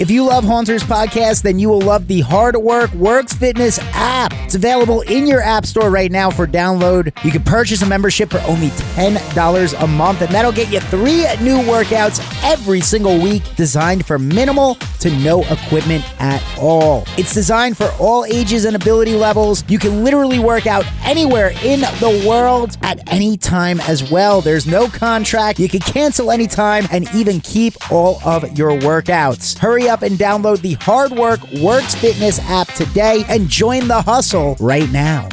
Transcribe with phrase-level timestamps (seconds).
[0.00, 4.32] If you love Haunters Podcast, then you will love the Hard Work Works Fitness app.
[4.46, 7.12] It's available in your app store right now for download.
[7.22, 11.24] You can purchase a membership for only $10 a month, and that'll get you three
[11.44, 17.04] new workouts every single week, designed for minimal to no equipment at all.
[17.16, 19.64] It's designed for all ages and ability levels.
[19.68, 24.40] You can literally work out anywhere in the world at any time as well.
[24.40, 25.58] There's no contract.
[25.58, 29.58] You can cancel anytime and even keep all of your workouts.
[29.58, 34.56] Hurry up and download the Hard Work Works Fitness app today and join the hustle
[34.60, 35.28] right now.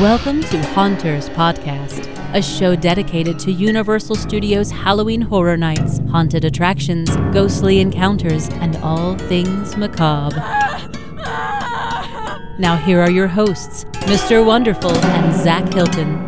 [0.00, 1.93] Welcome to Haunters Podcast,
[2.34, 9.16] a show dedicated to Universal Studios Halloween Horror Nights, haunted attractions, ghostly encounters, and all
[9.16, 10.34] things macabre.
[12.58, 14.44] Now, here are your hosts, Mr.
[14.44, 16.18] Wonderful and Zach Hilton.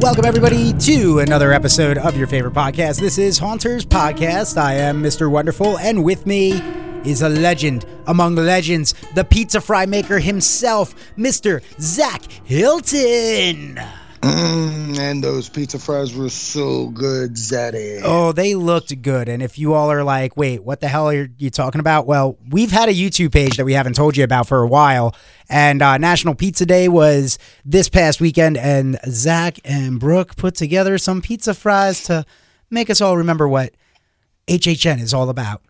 [0.00, 3.00] Welcome, everybody, to another episode of your favorite podcast.
[3.00, 4.56] This is Haunters Podcast.
[4.56, 5.30] I am Mr.
[5.30, 6.52] Wonderful, and with me
[7.04, 11.62] is a legend among legends, the pizza fry maker himself, Mr.
[11.80, 13.80] Zach Hilton.
[14.22, 18.00] Mm, and those pizza fries were so good, Zaddy.
[18.04, 19.28] Oh, they looked good.
[19.28, 22.06] And if you all are like, wait, what the hell are you talking about?
[22.06, 25.16] Well, we've had a YouTube page that we haven't told you about for a while.
[25.48, 28.56] And uh, National Pizza Day was this past weekend.
[28.56, 32.24] And Zach and Brooke put together some pizza fries to
[32.70, 33.72] make us all remember what
[34.46, 35.62] HHN is all about.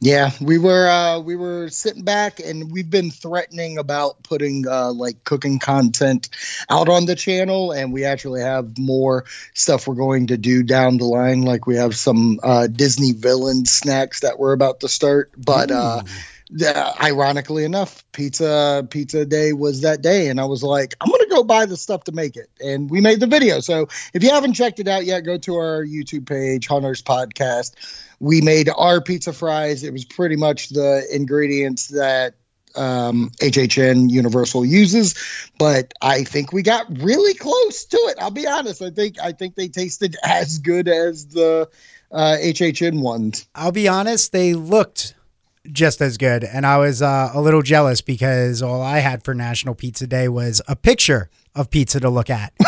[0.00, 4.92] Yeah, we were uh, we were sitting back, and we've been threatening about putting uh,
[4.92, 6.28] like cooking content
[6.68, 9.24] out on the channel, and we actually have more
[9.54, 11.42] stuff we're going to do down the line.
[11.42, 15.70] Like we have some uh, Disney villain snacks that we're about to start, but.
[15.70, 16.02] Uh,
[16.50, 21.26] yeah, ironically enough, pizza pizza day was that day, and I was like, I'm gonna
[21.26, 23.60] go buy the stuff to make it, and we made the video.
[23.60, 27.74] So if you haven't checked it out yet, go to our YouTube page, Haunters Podcast.
[28.20, 29.82] We made our pizza fries.
[29.82, 32.34] It was pretty much the ingredients that
[32.76, 35.14] um, HHN Universal uses,
[35.58, 38.18] but I think we got really close to it.
[38.20, 38.82] I'll be honest.
[38.82, 41.68] I think I think they tasted as good as the
[42.12, 43.48] uh, HHN ones.
[43.56, 45.15] I'll be honest, they looked
[45.72, 46.44] just as good.
[46.44, 50.28] And I was uh, a little jealous because all I had for National Pizza Day
[50.28, 52.52] was a picture of pizza to look at.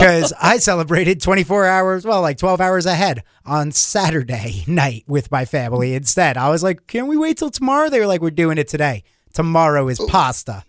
[0.00, 5.44] Because I celebrated 24 hours, well, like 12 hours ahead on Saturday night with my
[5.44, 6.38] family instead.
[6.38, 7.90] I was like, can we wait till tomorrow?
[7.90, 9.04] They were like, we're doing it today.
[9.34, 10.64] Tomorrow is pasta.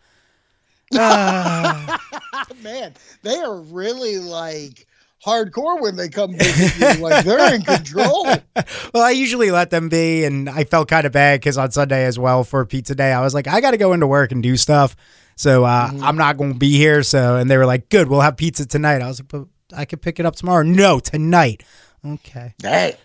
[0.93, 1.97] Uh,
[2.61, 2.93] Man,
[3.23, 4.85] they are really like
[5.25, 7.01] hardcore when they come visit you.
[7.03, 8.25] Like they're in control.
[8.93, 12.05] well, I usually let them be, and I felt kind of bad because on Sunday
[12.05, 14.41] as well for pizza day, I was like, I got to go into work and
[14.41, 14.95] do stuff,
[15.35, 16.03] so uh, Mm-hmm.
[16.03, 17.03] I'm not going to be here.
[17.03, 19.45] So, and they were like, "Good, we'll have pizza tonight." I was like, "But
[19.75, 21.63] I could pick it up tomorrow." No, tonight.
[22.05, 22.95] Okay, hey,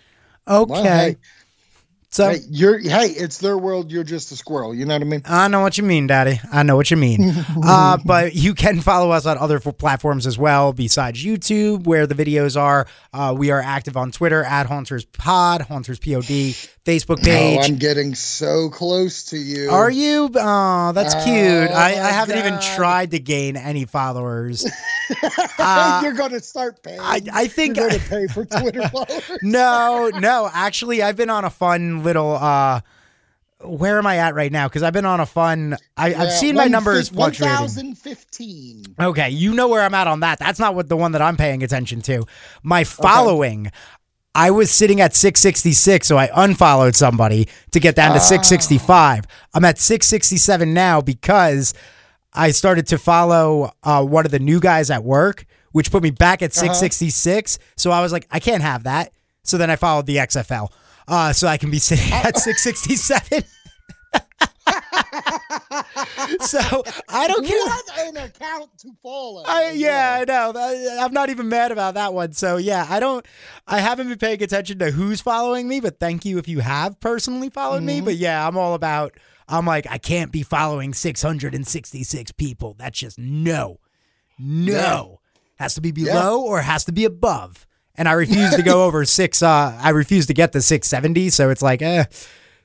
[0.48, 0.72] okay.
[0.72, 1.16] well, hey,
[2.16, 3.92] so hey, you're hey, it's their world.
[3.92, 4.74] You're just a squirrel.
[4.74, 5.22] You know what I mean?
[5.26, 6.40] I know what you mean, Daddy.
[6.50, 7.34] I know what you mean.
[7.62, 12.06] uh, but you can follow us on other f- platforms as well, besides YouTube, where
[12.06, 12.86] the videos are.
[13.12, 17.60] Uh, we are active on Twitter at Haunters Pod, Haunters Pod, Facebook Oh, page.
[17.68, 19.68] I'm getting so close to you.
[19.70, 20.30] Are you?
[20.34, 21.70] Oh, that's cute.
[21.70, 24.66] Oh, I, I haven't even tried to gain any followers.
[25.58, 26.98] Uh, you're gonna start paying.
[27.00, 29.38] I, I think you're gonna pay for Twitter followers.
[29.42, 30.50] no, no.
[30.52, 32.32] Actually, I've been on a fun little.
[32.36, 32.80] uh
[33.62, 34.68] Where am I at right now?
[34.68, 35.76] Because I've been on a fun.
[35.96, 37.58] I, I've Yeah, seen my numbers fluctuating.
[37.58, 38.94] 1015.
[39.00, 40.38] Okay, you know where I'm at on that.
[40.38, 42.24] That's not what the one that I'm paying attention to.
[42.62, 43.70] My following,
[44.34, 49.24] I was sitting at 666, so I unfollowed somebody to get down to 665.
[49.54, 51.72] I'm at 667 now because
[52.34, 56.10] I started to follow uh, one of the new guys at work, which put me
[56.10, 57.58] back at 666.
[57.76, 59.12] So I was like, I can't have that.
[59.42, 60.70] So then I followed the XFL.
[61.08, 63.44] Uh, so I can be sitting at 667.
[66.40, 67.58] so I don't care.
[67.66, 69.44] What an account to follow.
[69.46, 70.22] I, yeah, well.
[70.22, 70.52] I know.
[70.52, 72.32] That- I'm not even mad about that one.
[72.32, 73.24] So yeah, I don't.
[73.66, 76.98] I haven't been paying attention to who's following me, but thank you if you have
[77.00, 78.00] personally followed me.
[78.00, 79.14] But yeah, I'm all about.
[79.48, 82.74] I'm like, I can't be following 666 people.
[82.78, 83.78] That's just no,
[84.38, 85.20] no.
[85.56, 87.66] Has to be below or has to be above.
[87.98, 89.42] And I refuse to go over six.
[89.42, 91.30] Uh, I refuse to get the 670.
[91.30, 92.04] So it's like, eh.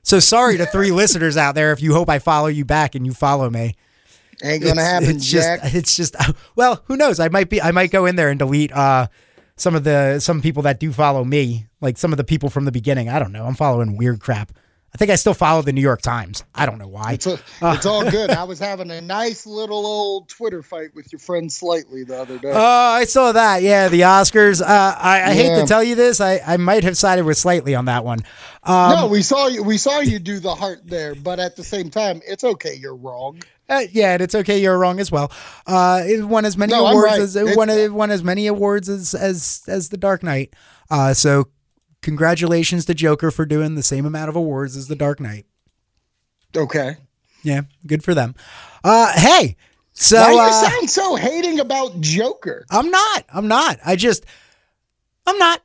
[0.02, 3.06] So sorry to three listeners out there if you hope I follow you back and
[3.06, 3.74] you follow me.
[4.44, 5.62] Ain't gonna It's- happen, it's Jack.
[5.62, 6.16] Just, it's just
[6.56, 7.20] well, who knows?
[7.20, 7.62] I might be.
[7.62, 9.06] I might go in there and delete uh,
[9.56, 12.64] some of the some people that do follow me, like some of the people from
[12.64, 13.08] the beginning.
[13.08, 13.44] I don't know.
[13.44, 14.50] I'm following weird crap.
[14.94, 16.44] I think I still follow the New York Times.
[16.54, 17.14] I don't know why.
[17.14, 18.28] It's, a, it's all good.
[18.42, 22.38] I was having a nice little old Twitter fight with your friend Slightly the other
[22.38, 22.52] day.
[22.52, 22.60] Oh,
[22.92, 23.62] I saw that.
[23.62, 24.60] Yeah, the Oscars.
[24.60, 24.66] Uh,
[24.98, 26.20] I, I hate to tell you this.
[26.20, 28.18] I, I might have sided with slightly on that one.
[28.64, 29.62] Um, no, we saw you.
[29.62, 32.74] We saw you do the heart there, but at the same time, it's okay.
[32.74, 33.40] You're wrong.
[33.70, 34.60] Uh, yeah, and it's okay.
[34.60, 35.32] You're wrong as well.
[35.66, 37.20] Uh, it won as many No, awards right.
[37.20, 40.52] as it won, it won as many awards as as as the Dark Knight.
[40.90, 41.48] Uh, so
[42.02, 45.46] congratulations to Joker for doing the same amount of awards as the Dark Knight.
[46.54, 46.96] Okay.
[47.42, 48.34] Yeah, good for them.
[48.84, 49.56] Uh, hey,
[49.92, 52.64] so Why uh, you sound so hating about Joker?
[52.70, 53.24] I'm not.
[53.32, 53.78] I'm not.
[53.84, 54.24] I just
[55.26, 55.62] I'm not.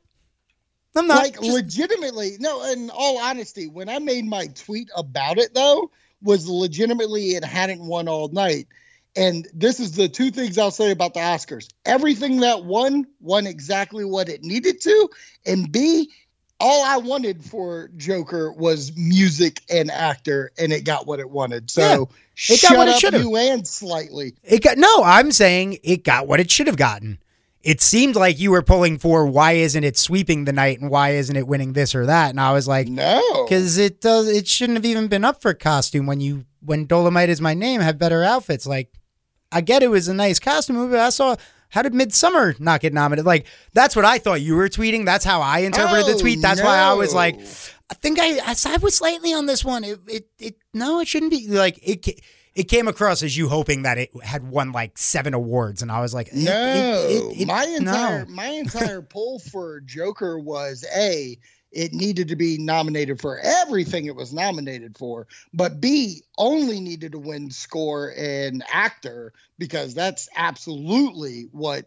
[0.96, 1.22] I'm not.
[1.22, 5.90] like Just- legitimately no in all honesty when i made my tweet about it though
[6.22, 8.66] was legitimately it hadn't won all night
[9.14, 13.46] and this is the two things i'll say about the oscars everything that won won
[13.46, 15.08] exactly what it needed to
[15.46, 16.10] and b
[16.60, 21.70] all i wanted for joker was music and actor and it got what it wanted
[21.70, 21.80] so
[22.48, 23.22] Yeah, it got what it up should've.
[23.22, 25.02] you and slightly It got no.
[25.04, 27.18] I'm saying it got what it should have gotten.
[27.64, 31.10] It seemed like you were pulling for why isn't it sweeping the night and why
[31.10, 34.28] isn't it winning this or that, and I was like, no because it does.
[34.28, 37.80] It shouldn't have even been up for costume when you when Dolemite is my name
[37.80, 38.64] had better outfits.
[38.66, 38.92] Like,
[39.50, 41.34] I get it was a nice costume, but I saw.
[41.70, 43.26] How did Midsommar not get nominated?
[43.26, 45.04] Like that's what I thought you were tweeting.
[45.04, 46.40] That's how I interpreted the Oh, tweet.
[46.42, 47.38] That's why I was like.
[47.90, 49.82] I think I I side with slightly on this one.
[49.84, 52.20] It it, it no, it shouldn't be like it.
[52.54, 56.00] It came across as you hoping that it had won like seven awards, and I
[56.00, 56.50] was like, No,
[57.08, 58.32] it- it- my entire no.
[58.34, 61.38] my entire pull for Joker was a
[61.72, 67.12] it needed to be nominated for everything it was nominated for, but B only needed
[67.12, 71.86] to win score and actor because that's absolutely what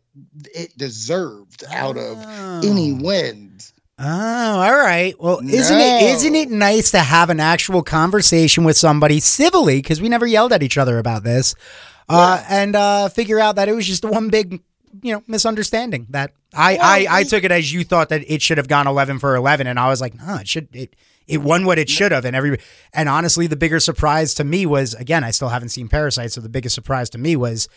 [0.53, 2.17] it deserved out of
[2.63, 3.73] any wins.
[4.03, 5.13] Oh, all right.
[5.19, 6.07] Well, isn't it No.
[6.07, 10.53] isn't it nice to have an actual conversation with somebody civilly because we never yelled
[10.53, 11.53] at each other about this,
[12.09, 14.59] uh, and uh, figure out that it was just one big,
[15.01, 16.07] you know, misunderstanding.
[16.09, 18.87] That I Well, I, I took it as you thought that it should have gone
[18.87, 20.95] eleven for eleven, and I was like, no, it should it.
[21.27, 22.57] It won what it should have, and every
[22.93, 26.41] and honestly, the bigger surprise to me was again, I still haven't seen Parasite, so
[26.41, 27.69] the biggest surprise to me was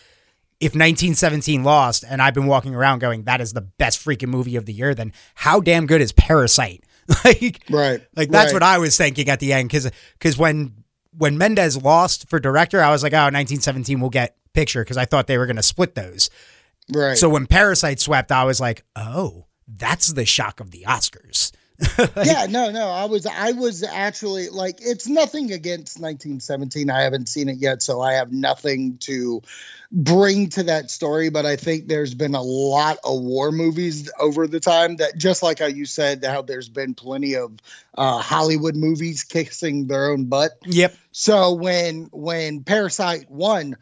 [0.61, 4.57] if 1917 lost and I've been walking around going, that is the best freaking movie
[4.57, 6.85] of the year, then how damn good is Parasite?
[7.25, 8.01] like, Right.
[8.17, 8.55] like that's right.
[8.55, 9.71] what I was thinking at the end.
[9.71, 9.91] Cause,
[10.21, 10.73] cause when,
[11.17, 14.85] when Mendes lost for director, I was like, oh, 1917 will get picture.
[14.85, 16.31] Cause I thought they were going to split those.
[16.93, 17.17] Right.
[17.17, 21.53] So when Parasite swept, I was like, oh, that's the shock of the Oscars.
[22.25, 22.89] yeah, no, no.
[22.89, 26.89] I was I was actually like it's nothing against 1917.
[26.89, 29.43] I haven't seen it yet, so I have nothing to
[29.91, 34.47] bring to that story, but I think there's been a lot of war movies over
[34.47, 37.53] the time that just like how you said how there's been plenty of
[37.99, 40.53] uh, Hollywood movies kissing their own butt.
[40.67, 40.95] Yep.
[41.11, 43.77] So when when Parasite won,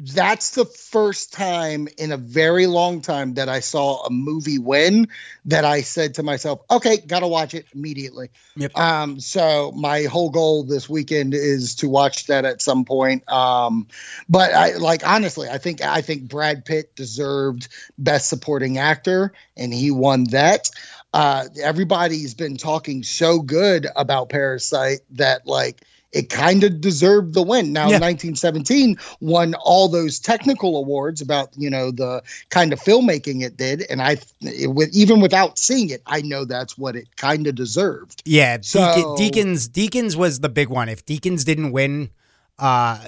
[0.00, 5.08] that's the first time in a very long time that I saw a movie win
[5.46, 8.30] that I said to myself, okay, gotta watch it immediately.
[8.56, 8.78] Yep.
[8.78, 13.28] Um, so my whole goal this weekend is to watch that at some point.
[13.30, 13.88] Um,
[14.28, 17.66] but I like honestly, I think I think Brad Pitt deserved
[17.98, 20.70] best supporting actor and he won that.
[21.12, 27.42] Uh, everybody's been talking so good about Parasite that like it kind of deserved the
[27.42, 27.72] win.
[27.72, 27.98] Now, Yeah.
[27.98, 33.84] 1917 won all those technical awards about you know the kind of filmmaking it did,
[33.90, 37.54] and I, it, with even without seeing it, I know that's what it kind of
[37.54, 38.22] deserved.
[38.24, 40.88] Yeah, So- Deakins Deakins was the big one.
[40.88, 42.10] If Deakins didn't win,
[42.58, 42.98] uh,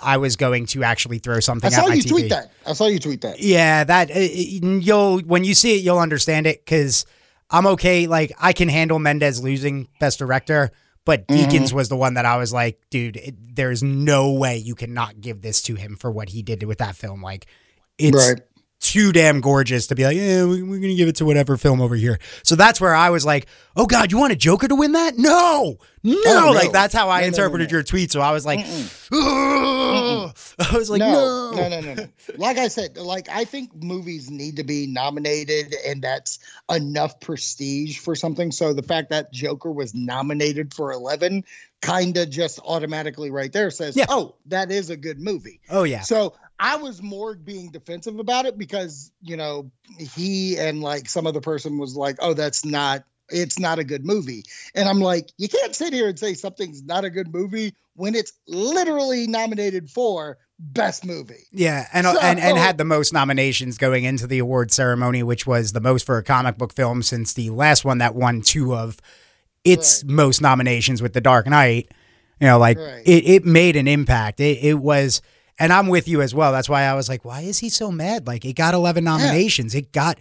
[0.00, 2.08] I was going to actually throw something I saw at my you TV.
[2.08, 2.50] tweet that.
[2.66, 3.40] I saw you tweet that.
[3.40, 7.06] Yeah, that uh, you'll when you see it, you'll understand it because
[7.50, 8.06] I'm okay.
[8.08, 10.70] Like I can handle Mendes losing Best Director,
[11.04, 11.48] but Mm-hmm.
[11.48, 15.20] Deakins was the one that I was like, dude, it, there's no way you cannot
[15.20, 17.22] give this to him for what he did with that film.
[17.22, 17.46] Like,
[17.98, 18.40] it's Right.
[18.82, 21.80] Too damn gorgeous to be like, yeah, we- we're gonna give it to whatever film
[21.80, 22.18] over here.
[22.42, 23.46] So that's where I was like,
[23.76, 25.16] oh god, you want a Joker to win that?
[25.16, 26.16] No, no.
[26.26, 26.52] Oh, no.
[26.52, 27.76] Like that's how I No, interpreted no.
[27.76, 28.10] your tweet.
[28.12, 28.60] So I was like.
[29.14, 30.32] I
[30.72, 32.08] was like, no, no, no, no, no.
[32.36, 36.38] Like I said, like I think movies need to be nominated, and that's
[36.70, 38.52] enough prestige for something.
[38.52, 41.44] So the fact that Joker was nominated for eleven
[41.80, 44.06] kind of just automatically right there says, Yeah.
[44.08, 48.46] "Oh, that is a good movie." Oh yeah, So I was more being defensive about
[48.46, 53.04] it because you know he and like some other person was like, "Oh, that's not."
[53.34, 54.44] It's not a good movie.
[54.74, 58.14] And I'm like, you can't sit here and say something's not a good movie when
[58.14, 61.46] it's literally nominated for best movie.
[61.50, 65.46] Yeah, and So- and and had the most nominations going into the award ceremony, which
[65.46, 68.74] was the most for a comic book film since the last one that won two
[68.74, 68.98] of
[69.64, 70.12] its Right.
[70.12, 71.90] most nominations with The Dark Knight.
[72.38, 73.02] You know, like Right.
[73.06, 74.40] it, it made an impact.
[74.40, 75.22] It, it was,
[75.58, 76.52] and I'm with you as well.
[76.52, 78.26] That's why I was like, why is he so mad?
[78.26, 79.74] Like it got 11 nominations.
[79.74, 80.18] It got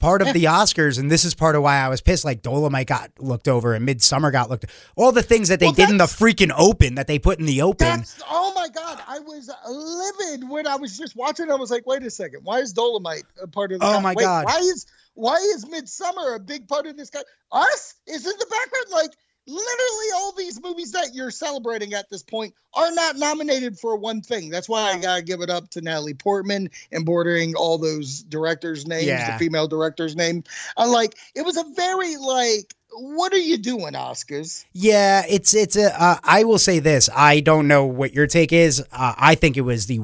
[0.00, 2.24] part of the Oscars, and this is part of why I was pissed.
[2.24, 4.66] Like Dolemite got looked over, and Midsommar got looked.
[4.96, 7.46] All the things that they Well, did in the freaking open that they put in
[7.46, 8.04] the open.
[8.28, 9.00] Oh my god!
[9.06, 11.50] I was livid when I was just watching.
[11.50, 13.80] I was like, wait a second, why is Dolemite a part of?
[13.80, 14.46] The Oh my wait, God.
[14.46, 17.20] Why is why is Midsommar a big part of this guy?
[17.52, 18.86] Us is in the background.
[18.90, 19.10] Like
[19.46, 24.20] literally, all these movies that you're celebrating at this point are not nominated for one
[24.22, 24.50] thing.
[24.50, 28.86] That's why I gotta give it up to Natalie Portman and bordering all those directors'
[28.86, 29.32] names, Yeah.
[29.32, 30.44] the female directors' name.
[30.76, 32.74] I like it was a very like.
[32.92, 34.64] What are you doing, Oscars?
[34.72, 36.02] Yeah, it's it's a.
[36.02, 37.08] Uh, I will say this.
[37.14, 38.80] I don't know what your take is.
[38.80, 40.00] Uh, I think it was the.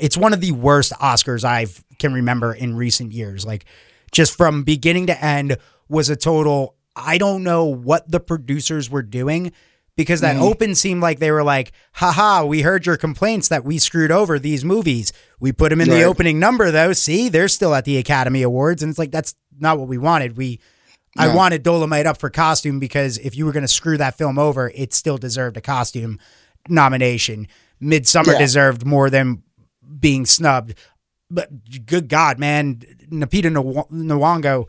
[0.00, 1.66] It's one of the worst Oscars I
[1.98, 3.44] can remember in recent years.
[3.44, 3.66] Like,
[4.10, 5.58] just from beginning to end
[5.90, 6.76] was a total.
[6.96, 9.52] I don't know what the producers were doing
[9.96, 13.78] because that open seemed like they were like, haha, we heard your complaints that we
[13.78, 15.12] screwed over these movies.
[15.40, 16.92] We put them in the opening number though.
[16.92, 20.36] See, they're still at the Academy Awards, and it's like that's not what we wanted.
[20.36, 20.60] We
[21.18, 24.38] I wanted Dolemite up for costume because if you were going to screw that film
[24.38, 26.18] over, it still deserved a costume
[26.68, 27.48] nomination.
[27.82, 28.38] Midsommar Yeah.
[28.38, 29.42] deserved more than
[29.98, 30.74] being snubbed.
[31.30, 32.76] But good God, man,
[33.10, 34.68] Napita Nwa- Nwongo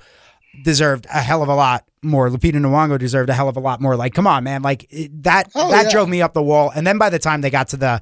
[0.63, 2.29] deserved a hell of a lot more.
[2.29, 3.95] Lupita Nyong'o deserved a hell of a lot more.
[3.95, 4.87] Like, come on, man, like
[5.21, 5.91] that Oh, that yeah.
[5.91, 6.71] drove me up the wall.
[6.75, 8.01] And then by the time they got to the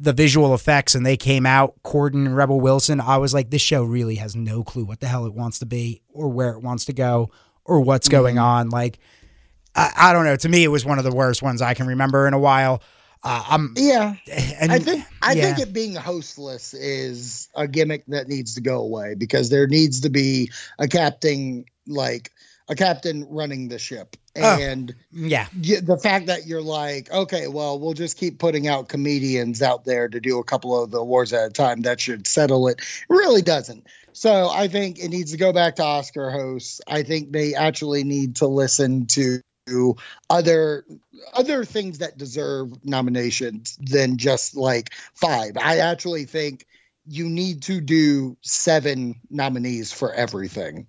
[0.00, 3.62] the visual effects and they came out, Corden and Rebel Wilson, I was like, this
[3.62, 6.60] show really has no clue what the hell it wants to be or where it
[6.62, 7.30] wants to go
[7.64, 8.44] or what's going Mm-hmm.
[8.44, 8.70] on.
[8.70, 8.98] Like,
[9.76, 10.34] I, I don't know.
[10.36, 12.82] To me, it was one of the worst ones I can remember in a while.
[13.24, 14.16] Uh, I'm, Yeah,
[14.60, 15.54] and I think I yeah.
[15.54, 20.00] think it being hostless is a gimmick that needs to go away because there needs
[20.00, 22.30] to be a captain like
[22.68, 24.16] a captain running the ship.
[24.36, 24.60] Oh.
[24.60, 28.88] And yeah, y- the fact that you're like, okay, well, we'll just keep putting out
[28.88, 31.82] comedians out there to do a couple of the awards at a time.
[31.82, 32.78] That should settle it.
[32.78, 33.86] It really doesn't.
[34.12, 36.80] So I think it needs to go back to Oscar hosts.
[36.86, 39.42] I think they actually need to listen to
[40.28, 40.84] other
[41.34, 45.56] other things that deserve nominations than just like five.
[45.56, 46.66] I actually think
[47.06, 50.86] you need to do seven nominees for everything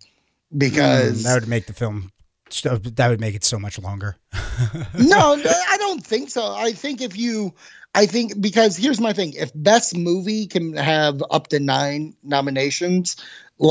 [0.55, 2.12] because Mm, that would make the film.
[2.50, 4.17] so- That would make it so much longer.
[4.33, 6.53] no, no, I don't think so.
[6.53, 7.53] I think if you,
[7.95, 13.17] I think because here's my thing: if best movie can have up to nine nominations,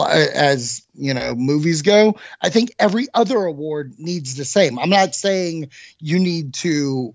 [0.09, 4.79] as you know, movies go, I think every other award needs the same.
[4.79, 7.15] I'm not saying you need to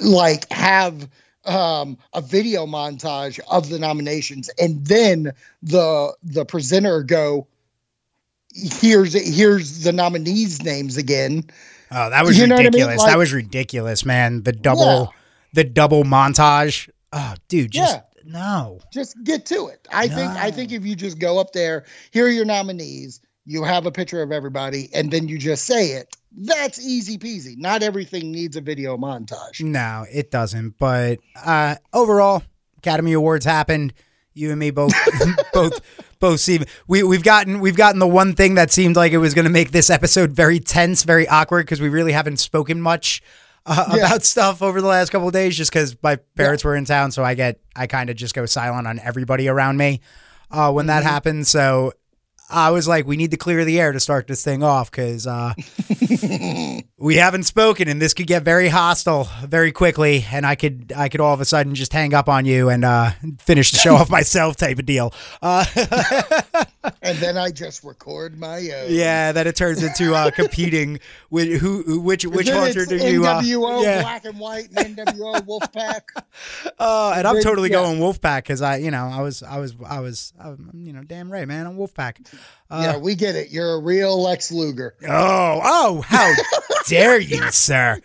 [0.00, 1.08] like have
[1.44, 7.46] um a video montage of the nominations and then the the presenter go
[8.54, 11.44] here's here's the nominees names again
[11.90, 12.64] Oh, that was You what I mean?
[12.66, 12.98] ridiculous.
[12.98, 14.42] Like- that was ridiculous, man.
[14.42, 15.06] The double, Yeah.
[15.54, 16.90] the double montage.
[17.14, 18.00] Oh, dude, just Yeah.
[18.26, 18.80] no.
[18.92, 19.88] just get to it.
[19.90, 23.62] I think I think if you just go up there, here are your nominees, you
[23.64, 26.14] have a picture of everybody, and then you just say it.
[26.36, 27.56] That's easy peasy.
[27.56, 29.62] Not everything needs a video montage.
[29.62, 30.76] No, it doesn't.
[30.78, 32.42] But uh, overall,
[32.76, 33.94] Academy Awards happened.
[34.34, 34.92] You and me both,
[35.54, 35.80] both,
[36.20, 36.60] both see.
[36.86, 39.50] We we've gotten we've gotten the one thing that seemed like it was going to
[39.50, 43.22] make this episode very tense, very awkward because we really haven't spoken much
[43.66, 44.06] uh, Yeah.
[44.06, 47.10] about stuff over the last couple of days, just because my parents were in town.
[47.12, 50.00] So I get I kind of just go silent on everybody around me
[50.50, 51.48] uh, when that happens.
[51.48, 51.92] So
[52.50, 55.26] I was like, we need to clear the air to start this thing off because
[55.26, 55.52] uh,
[56.98, 61.10] we haven't spoken, and this could get very hostile very quickly, and I could I
[61.10, 63.94] could all of a sudden just hang up on you and uh, finish the show
[63.96, 65.12] off myself, type of deal.
[65.42, 65.64] Uh,
[67.02, 68.86] and then I just record my own.
[68.88, 71.00] yeah, then it turns into uh, competing
[71.30, 73.26] with who, who- which which hunter do you?
[73.26, 76.00] Uh, NWO yeah, Black and White and NWO Wolfpack.
[76.78, 77.78] uh, and I'm totally yeah.
[77.78, 80.92] going Wolfpack because I, you know, I was I was I was, I was you
[80.92, 82.26] know, damn right, man, I'm Wolfpack.
[82.70, 83.50] Uh, yeah, we get it.
[83.50, 84.94] You're a real Lex Luger.
[85.08, 86.32] Oh, oh, how
[86.86, 88.00] dare you, sir?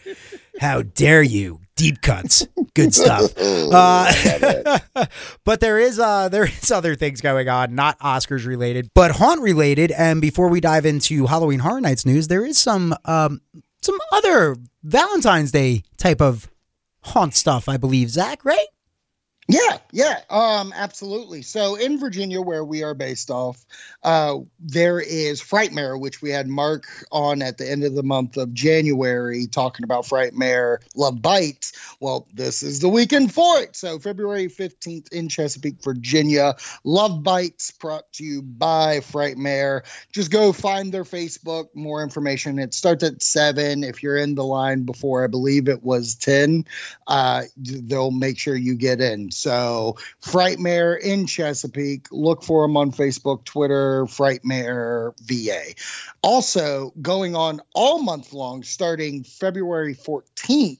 [0.59, 1.61] How dare you?
[1.75, 2.47] Deep cuts.
[2.73, 3.31] Good stuff.
[3.73, 4.79] Uh,
[5.45, 9.41] but there is uh there is other things going on, not Oscars related, but haunt
[9.41, 9.91] related.
[9.91, 13.41] And before we dive into Halloween Horror Nights news, there is some um
[13.81, 16.49] some other Valentine's Day type of
[17.01, 18.67] haunt stuff, I believe, Zach, right?
[19.47, 21.41] Yeah, yeah, um, absolutely.
[21.41, 23.65] So in Virginia, where we are based off,
[24.01, 28.37] uh, there is Frightmare, which we had Mark on at the end of the month
[28.37, 31.73] of January talking about Frightmare Love Bites.
[31.99, 33.75] Well, this is the weekend for it.
[33.75, 39.81] So February 15th in Chesapeake, Virginia, Love Bites brought to you by Frightmare.
[40.13, 42.59] Just go find their Facebook, more information.
[42.59, 43.83] It starts at 7.
[43.83, 46.65] If you're in the line before, I believe it was 10,
[47.07, 49.31] uh, they'll make sure you get in.
[49.35, 52.07] So, Frightmare in Chesapeake.
[52.11, 55.73] Look for them on Facebook, Twitter, Frightmare VA.
[56.21, 60.79] Also, going on all month long, starting February 14th,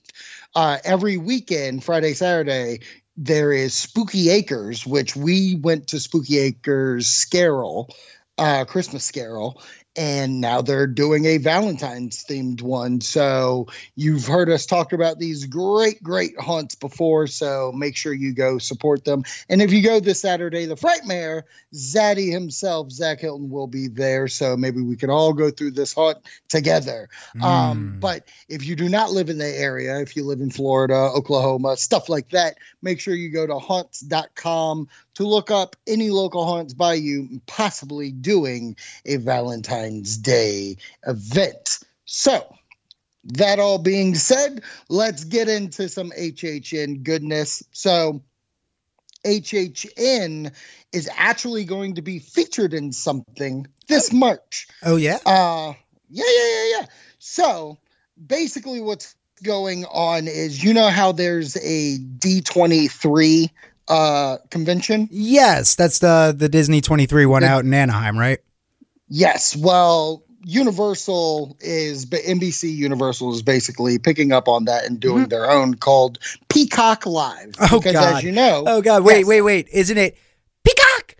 [0.54, 2.80] uh, every weekend, Friday, Saturday,
[3.16, 7.90] there is Spooky Acres, which we went to Spooky Acres Scarol,
[8.38, 9.62] uh, Christmas Scarol,
[9.96, 13.00] and now they're doing a Valentine's themed one.
[13.00, 17.26] So you've heard us talk about these great, great hunts before.
[17.26, 19.24] So make sure you go support them.
[19.48, 24.26] And if you go this Saturday, the Frightmare, Zaddy himself, Zach Hilton, will be there.
[24.26, 27.08] So maybe we can all go through this hunt together.
[27.36, 27.42] Mm.
[27.42, 30.94] Um, but if you do not live in the area, if you live in Florida,
[30.94, 36.44] Oklahoma, stuff like that, make sure you go to haunts.com to look up any local
[36.44, 41.80] haunts by you possibly doing a Valentine's Day event.
[42.04, 42.54] So,
[43.24, 47.62] that all being said, let's get into some HHN goodness.
[47.72, 48.22] So,
[49.24, 50.52] HHN
[50.92, 54.68] is actually going to be featured in something this March.
[54.82, 55.18] Oh yeah.
[55.24, 55.72] Uh
[56.10, 56.86] yeah, yeah, yeah, yeah.
[57.18, 57.78] So,
[58.24, 63.50] basically what's going on is you know how there's a D23
[63.88, 65.08] uh convention?
[65.10, 68.38] Yes, that's the the Disney 23 one out in Anaheim, right?
[69.08, 69.54] Yes.
[69.56, 75.28] Well, Universal is NBC Universal is basically picking up on that and doing mm-hmm.
[75.28, 77.54] their own called Peacock Live.
[77.60, 78.16] Oh because God.
[78.16, 78.64] as you know.
[78.66, 79.68] Oh God, wait, yes, wait, wait.
[79.72, 80.18] Isn't it
[80.64, 81.16] Peacock?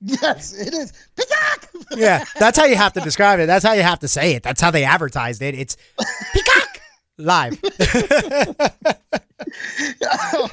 [0.00, 0.92] Yes, it is.
[1.16, 1.68] Peacock.
[1.96, 3.46] yeah, that's how you have to describe it.
[3.46, 4.42] That's how you have to say it.
[4.42, 5.54] That's how they advertised it.
[5.54, 5.76] It's
[6.32, 6.73] Peacock
[7.18, 7.58] live.
[10.02, 10.48] oh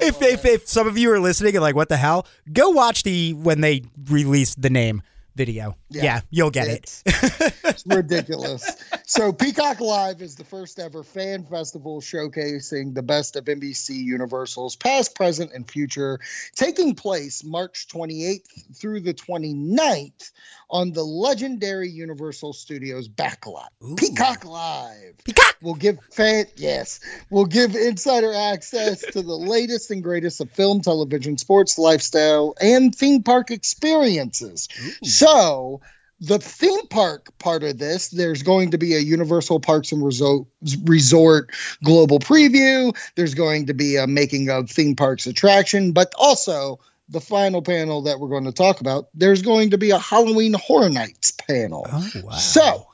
[0.00, 2.26] if, if, if some of you are listening and like, what the hell?
[2.52, 5.02] Go watch the when they released the name
[5.34, 5.76] video.
[5.88, 7.54] Yeah, yeah you'll get it's, it.
[7.64, 8.76] it's ridiculous.
[9.06, 14.74] So, Peacock Live is the first ever fan festival showcasing the best of NBC Universal's
[14.74, 16.18] past, present, and future,
[16.56, 20.32] taking place March 28th through the 29th
[20.68, 23.68] on the legendary Universal Studios backlot.
[23.84, 23.94] Ooh.
[23.94, 25.14] Peacock Live.
[25.24, 30.50] Peacock will give fan yes, will give insider access to the latest and greatest of
[30.50, 34.68] film, television, sports, lifestyle, and theme park experiences.
[34.80, 35.06] Ooh.
[35.06, 35.80] So
[36.20, 40.46] the theme park part of this, there's going to be a Universal Parks and Resort,
[40.84, 41.50] Resort
[41.84, 42.96] global preview.
[43.16, 48.02] There's going to be a making of theme parks attraction, but also the final panel
[48.02, 51.86] that we're going to talk about, there's going to be a Halloween Horror Nights panel.
[51.90, 52.32] Oh, wow.
[52.32, 52.86] So,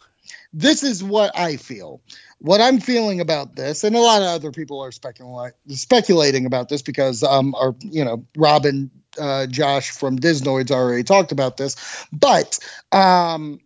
[0.52, 2.02] this is what I feel.
[2.38, 6.68] What I'm feeling about this, and a lot of other people are speculating speculating about
[6.68, 12.06] this because um, our you know Robin uh, Josh from Disnoids already talked about this,
[12.12, 12.58] but
[12.92, 13.60] um,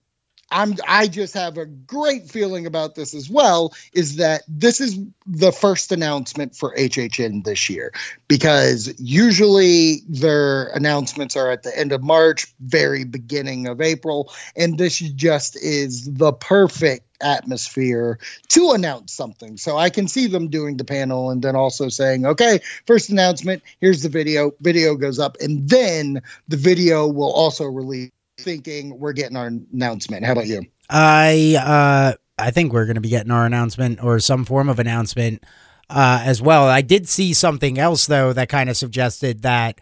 [0.51, 4.99] I'm I just have a great feeling about this as well is that this is
[5.27, 7.93] the first announcement for HHN this year
[8.29, 14.79] because usually their announcements are at the end of March, very beginning of April and
[14.79, 19.57] this just is the perfect atmosphere to announce something.
[19.57, 23.63] So I can see them doing the panel and then also saying, okay, first announcement,
[23.81, 24.53] here's the video.
[24.61, 30.25] Video goes up, and then the video will also release thinking we're getting our announcement.
[30.25, 30.63] How about you?
[30.91, 34.79] I uh I think we're going to be getting our announcement or some form of
[34.79, 35.43] announcement
[35.89, 36.69] uh as well.
[36.69, 39.81] I did see something else though that kind of suggested that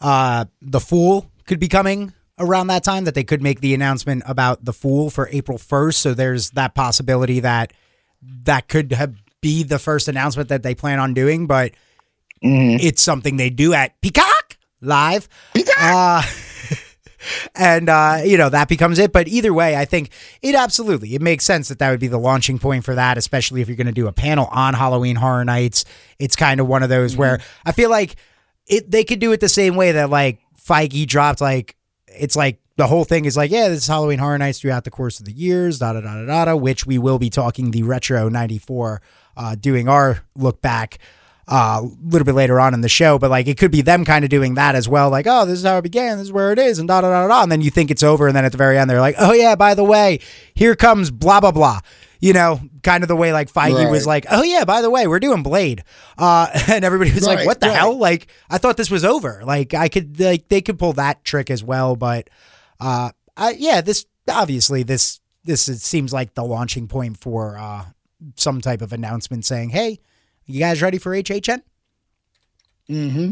[0.00, 4.22] uh the Fool could be coming around that time that they could make the announcement
[4.26, 7.72] about the Fool for April 1st, so there's that possibility that
[8.22, 11.72] that could have be the first announcement that they plan on doing, but
[12.44, 12.76] mm-hmm.
[12.80, 15.28] it's something they do at Peacock Live.
[15.54, 15.76] Peacock.
[15.78, 16.22] Uh,
[17.54, 19.12] and uh, you know that becomes it.
[19.12, 20.10] But either way, I think
[20.42, 23.60] it absolutely it makes sense that that would be the launching point for that, especially
[23.60, 25.84] if you're going to do a panel on Halloween Horror Nights.
[26.18, 27.20] It's kind of one of those mm-hmm.
[27.20, 28.16] where I feel like
[28.66, 31.76] it they could do it the same way that like Feige dropped like
[32.16, 34.90] it's like the whole thing is like, yeah, this is Halloween Horror Nights throughout the
[34.90, 37.82] course of the years, da da da da da, which we will be talking the
[37.82, 39.02] retro '94,
[39.36, 40.98] uh, doing our look back
[41.50, 44.04] uh, a little bit later on in the show, but like it could be them
[44.04, 45.10] kind of doing that as well.
[45.10, 46.18] Like, oh, this is how it began.
[46.18, 47.42] This is where it is, and da da da da.
[47.42, 49.32] And then you think it's over, and then at the very end, they're like, oh
[49.32, 50.20] yeah, by the way,
[50.54, 51.80] here comes blah blah blah.
[52.20, 53.90] You know, kind of the way like Feige Right.
[53.90, 55.82] was like, "Oh yeah, by the way, we're doing Blade,"
[56.18, 57.76] uh, and everybody was like, "What the right.
[57.76, 59.42] hell?" Like, I thought this was over.
[59.44, 62.28] Like, I could like they could pull that trick as well, but
[62.78, 67.86] uh, I, yeah, this obviously this this is, seems like the launching point for uh
[68.36, 70.00] some type of announcement saying, "Hey,
[70.44, 71.62] you guys ready for HHN?"
[72.90, 73.30] Mm-hmm.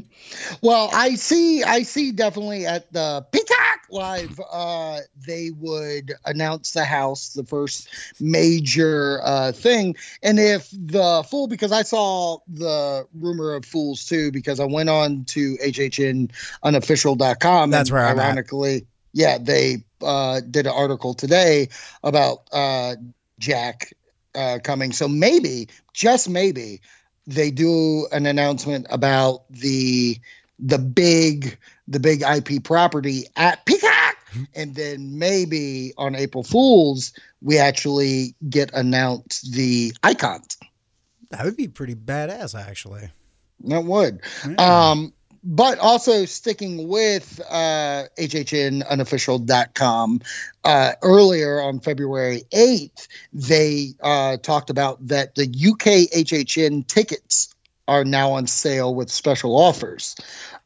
[0.63, 1.63] Well, I see.
[1.65, 7.89] I see definitely at the Peacock Live, uh, they would announce the house, the first
[8.21, 14.31] major uh, thing, and if the fool, because I saw the rumor of fools too,
[14.31, 17.71] because I went on to hhnunofficial.com.
[17.71, 18.25] That's where I'm at.
[18.25, 21.69] ironically, yeah, they uh, did an article today
[22.03, 22.97] about uh,
[23.39, 23.93] Jack
[24.35, 24.93] uh, coming.
[24.93, 26.81] So maybe, just maybe,
[27.27, 30.19] they do an announcement about the
[30.59, 34.17] the big the big IP property at Peacock,
[34.55, 40.59] and then maybe on April Fools we actually get announced the icons.
[41.31, 43.11] That would be pretty badass, actually.
[43.65, 44.21] That would.
[44.47, 44.91] Yeah.
[44.91, 45.13] Um,
[45.45, 50.21] but also sticking with uh, hhnunofficial.com,
[50.65, 57.55] uh, earlier on February 8th, they uh, talked about that the UK HHN tickets
[57.87, 60.17] are now on sale with special offers.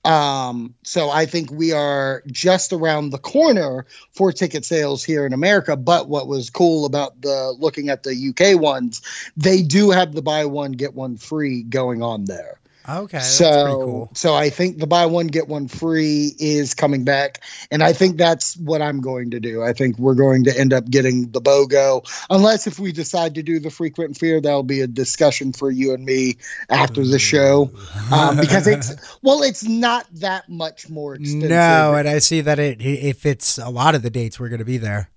[0.04, 5.32] Um, so I think we are just around the corner for ticket sales here in
[5.32, 5.76] America.
[5.76, 9.02] But what was cool about the looking at the UK ones,
[9.36, 14.10] they do have the buy one get one free going on there Okay, so cool.
[14.14, 17.40] so I think the buy one get one free is coming back,
[17.70, 19.62] and I think that's what I'm going to do.
[19.62, 23.42] I think we're going to end up getting the BOGO, unless if we decide to
[23.42, 27.70] do the frequent fear, that'll be a discussion for you and me after the show,
[28.12, 31.50] um, because it's well, it's not that much more expensive.
[31.50, 34.58] No, and I see that it if it's a lot of the dates we're going
[34.58, 35.08] to be there.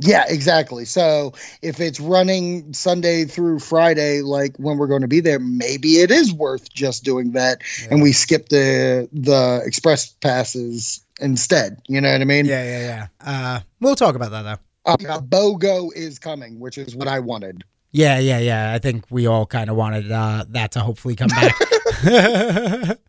[0.00, 0.84] Yeah, exactly.
[0.84, 5.98] So if it's running Sunday through Friday, like when we're going to be there, maybe
[5.98, 11.82] it is worth just doing that, and we skip the the express passes instead.
[11.88, 12.46] You know what I mean?
[12.46, 13.06] Yeah, yeah, yeah.
[13.20, 14.58] Uh, we'll talk about that though.
[14.92, 17.64] Uh, BOGO is coming, which is what I wanted.
[17.90, 18.72] Yeah, yeah, yeah.
[18.72, 21.54] I think we all kind of wanted uh, that to hopefully come back.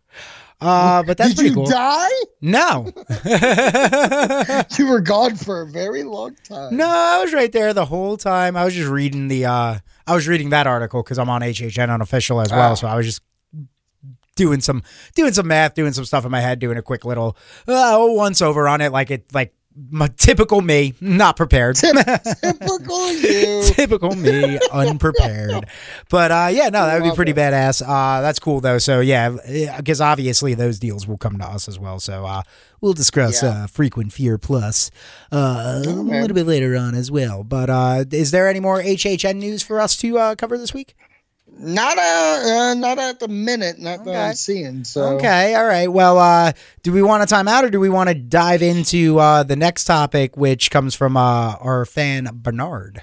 [0.60, 1.66] uh, but that's Did pretty you cool.
[1.66, 2.08] die?
[2.40, 2.92] No.
[4.78, 6.76] You were gone for a very long time.
[6.76, 8.56] No, I was right there the whole time.
[8.56, 11.92] I was just reading the uh I was reading that article because I'm on HHN
[11.92, 12.76] unofficial as well.
[12.76, 13.20] So I was just
[14.36, 14.82] doing some
[15.14, 17.36] doing some math, doing some stuff in my head, doing a quick little
[17.68, 19.54] uh, once over on it, like it like
[19.90, 21.76] my typical me, not prepared.
[22.42, 23.62] Typical you.
[23.66, 25.64] typical me, unprepared.
[26.08, 27.36] But uh, yeah, no, that would be pretty it.
[27.36, 27.80] badass.
[27.82, 28.78] Uh, that's cool though.
[28.78, 29.36] So yeah,
[29.76, 32.00] because obviously those deals will come to us as well.
[32.00, 32.42] So uh,
[32.80, 33.50] we'll discuss Yeah.
[33.64, 34.90] uh, frequent fear plus
[35.32, 37.44] uh, a little bit later on as well.
[37.44, 40.94] But uh, is there any more HHN news for us to uh, cover this week?
[41.62, 43.78] Not uh, uh, not at the minute.
[43.78, 44.84] Not that I'm seeing.
[44.84, 45.88] So Okay, all right.
[45.88, 49.18] Well, uh, do we want to time out or do we want to dive into
[49.18, 53.02] uh, the next topic, which comes from uh, our fan Bernard?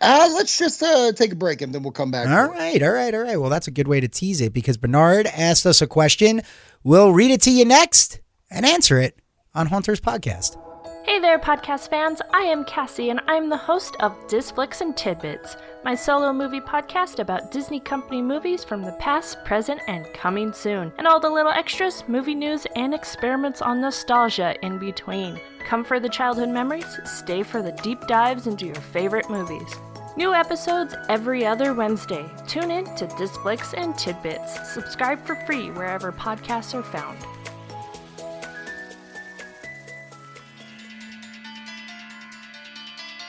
[0.00, 2.26] Uh, let's just uh, take a break and then we'll come back.
[2.28, 3.36] All right, all right, all right.
[3.36, 6.40] Well, that's a good way to tease it because Bernard asked us a question.
[6.82, 9.20] We'll read it to you next and answer it
[9.54, 10.56] on Haunters Podcast.
[11.04, 12.22] Hey there, podcast fans.
[12.32, 17.18] I am Cassie, and I'm the host of Disflicks and Tidbits, my solo movie podcast
[17.18, 21.50] about Disney Company movies from the past, present, and coming soon, and all the little
[21.50, 25.40] extras, movie news, and experiments on nostalgia in between.
[25.66, 29.74] Come for the childhood memories, stay for the deep dives into your favorite movies.
[30.16, 32.30] New episodes every other Wednesday.
[32.46, 34.72] Tune in to Disflicks and Tidbits.
[34.72, 37.18] Subscribe for free wherever podcasts are found.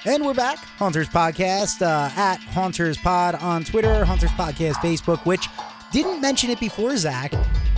[0.05, 0.57] And we're back.
[0.57, 5.47] Haunters Podcast uh, at Haunters Pod on Twitter, Haunters Podcast Facebook, which
[5.93, 7.33] didn't mention it before, Zach.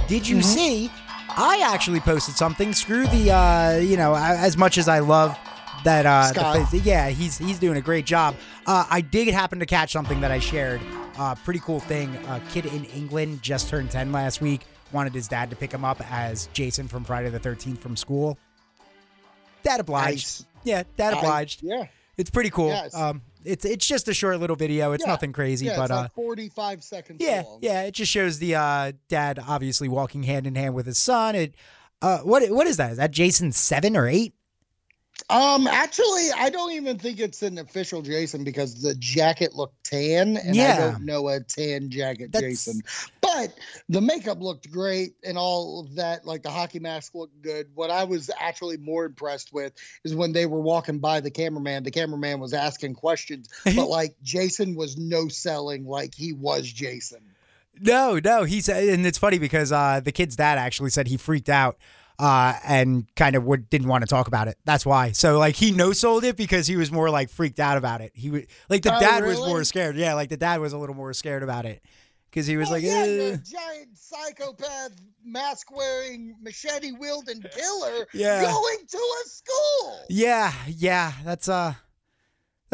[0.07, 0.89] Did you see?
[1.29, 2.73] I actually posted something.
[2.73, 5.37] Screw the, uh, you know, as much as I love
[5.83, 6.05] that.
[6.07, 8.35] Uh, the yeah, he's he's doing a great job.
[8.65, 10.81] Uh, I did happen to catch something that I shared.
[11.19, 12.15] Uh, pretty cool thing.
[12.27, 14.61] A kid in England just turned 10 last week.
[14.91, 18.37] Wanted his dad to pick him up as Jason from Friday the 13th from school.
[19.63, 20.07] Dad obliged.
[20.15, 20.45] Nice.
[20.63, 21.61] Yeah, dad I- obliged.
[21.61, 21.85] yeah.
[22.17, 22.67] It's pretty cool.
[22.69, 22.95] Yes.
[22.95, 24.91] Um, it's it's just a short little video.
[24.93, 25.11] It's Yeah.
[25.11, 27.59] nothing crazy, Yeah, but it's uh, like 45 seconds yeah, long.
[27.61, 27.83] yeah.
[27.83, 31.35] It just shows the uh, dad obviously walking hand in hand with his son.
[31.35, 31.55] It
[32.01, 32.91] uh, what what is that?
[32.91, 34.33] Is that Jason seven or eight?
[35.29, 40.35] Um, actually, I don't even think it's an official Jason because the jacket looked tan,
[40.35, 42.81] and I don't know a tan jacket That's- Jason.
[43.35, 43.53] But
[43.89, 46.25] the makeup looked great and all of that.
[46.25, 47.67] Like the hockey mask looked good.
[47.75, 51.83] What I was actually more impressed with is when they were walking by the cameraman.
[51.83, 57.21] The cameraman was asking questions, but like Jason was no selling like he was Jason.
[57.79, 61.17] No, no, he said, and it's funny because uh, the kid's dad actually said he
[61.17, 61.77] freaked out
[62.17, 64.57] uh, and kind of would, didn't want to talk about it.
[64.63, 65.11] That's why.
[65.11, 68.11] So like he no sold it because he was more like freaked out about it.
[68.15, 69.97] He would like the Oh, dad was more scared.
[69.97, 71.83] Yeah, like the dad was a little more scared about it
[72.35, 73.37] because he was Well, like, yeah, eh.
[73.49, 74.91] giant psychopath,
[75.23, 78.41] mask wearing, machete wielding killer Yeah.
[78.41, 79.99] going to a school.
[80.09, 81.75] yeah, yeah, that's uh,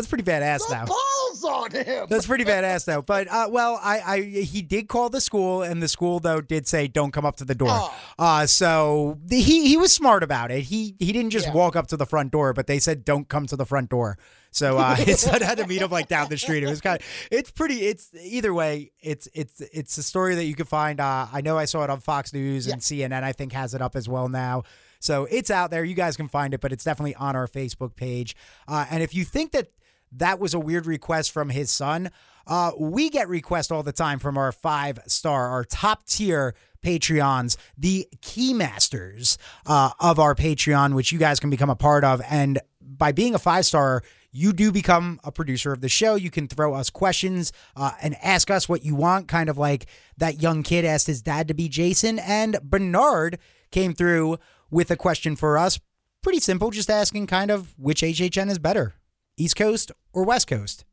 [0.01, 0.85] that's pretty badass The now.
[0.85, 2.07] balls on him.
[2.09, 3.01] That's pretty badass though.
[3.01, 6.67] But uh, well, I, I he did call the school, and the school though did
[6.67, 7.69] say don't come up to the door.
[7.71, 7.95] Oh.
[8.19, 10.61] Uh, so the, he he was smart about it.
[10.63, 11.53] He he didn't just Yeah.
[11.53, 14.17] walk up to the front door, but they said don't come to the front door.
[14.53, 16.63] So uh, his son had to meet him like down the street.
[16.63, 17.85] It was kind of it's pretty.
[17.85, 18.91] It's either way.
[19.01, 20.99] It's it's it's a story that you can find.
[20.99, 23.23] Uh, I know I saw it on Fox News and CNN.
[23.23, 24.63] I think has it up as well now.
[24.99, 25.83] So it's out there.
[25.83, 28.35] You guys can find it, but it's definitely on our Facebook page.
[28.67, 29.69] Uh, and if you think that
[30.11, 32.11] that was a weird request from his son.
[32.47, 37.57] Uh, we get requests all the time from our five star, our top tier Patreons,
[37.77, 42.21] the key masters uh, of our Patreon, which you guys can become a part of.
[42.29, 46.15] And by being a five star, you do become a producer of the show.
[46.15, 49.87] You can throw us questions uh, and ask us what you want, kind of like
[50.17, 52.17] that young kid asked his dad to be Jason.
[52.17, 53.39] And Bernard
[53.71, 54.37] came through
[54.69, 55.79] with a question for us.
[56.23, 58.95] Pretty simple, just asking kind of which HHN is better.
[59.37, 60.85] East Coast or West Coast?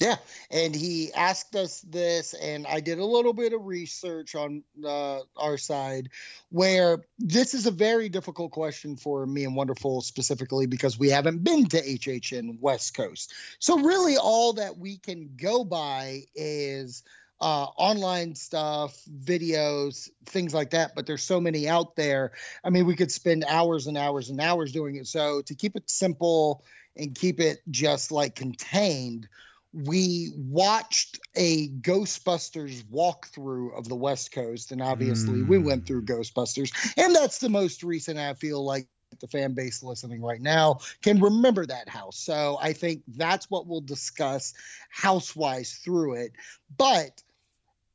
[0.00, 0.16] Yeah,
[0.50, 5.20] and he asked us this, and I did a little bit of research on uh,
[5.36, 6.08] our side,
[6.48, 11.44] where this is a very difficult question for me and Wonderful specifically because we haven't
[11.44, 13.34] been to HHN West Coast.
[13.58, 17.02] So really, all that we can go by is
[17.42, 20.94] uh, online stuff, videos, things like that.
[20.94, 22.32] But there's so many out there.
[22.64, 25.06] I mean, we could spend hours and hours and hours doing it.
[25.06, 26.64] So to keep it simple
[26.96, 29.28] and keep it just like contained
[29.72, 35.64] we watched a Ghostbusters walkthrough of the West Coast, and obviously we mm.
[35.64, 38.18] went through Ghostbusters, and that's the most recent.
[38.18, 38.88] I feel like
[39.20, 42.18] the fan base listening right now can remember that house.
[42.18, 44.54] So I think that's what we'll discuss
[44.90, 46.32] house-wise through it,
[46.76, 47.22] but.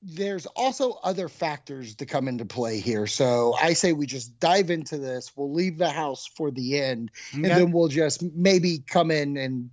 [0.07, 3.07] There's also other factors to come into play here.
[3.07, 5.35] So I say we just dive into this.
[5.35, 9.71] We'll leave the house for the end, and then we'll just maybe come in and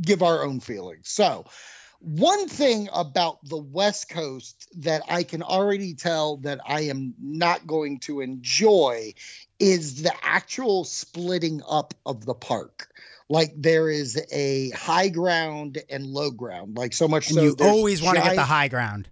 [0.00, 1.08] give our own feelings.
[1.08, 1.46] So,
[2.00, 7.66] one thing about the West Coast that I can already tell that I am not
[7.66, 9.14] going to enjoy
[9.58, 12.88] is the actual splitting up of the park.
[13.28, 17.56] Like there is a high ground and low ground, like so much And so you
[17.60, 19.08] always want to get the high ground.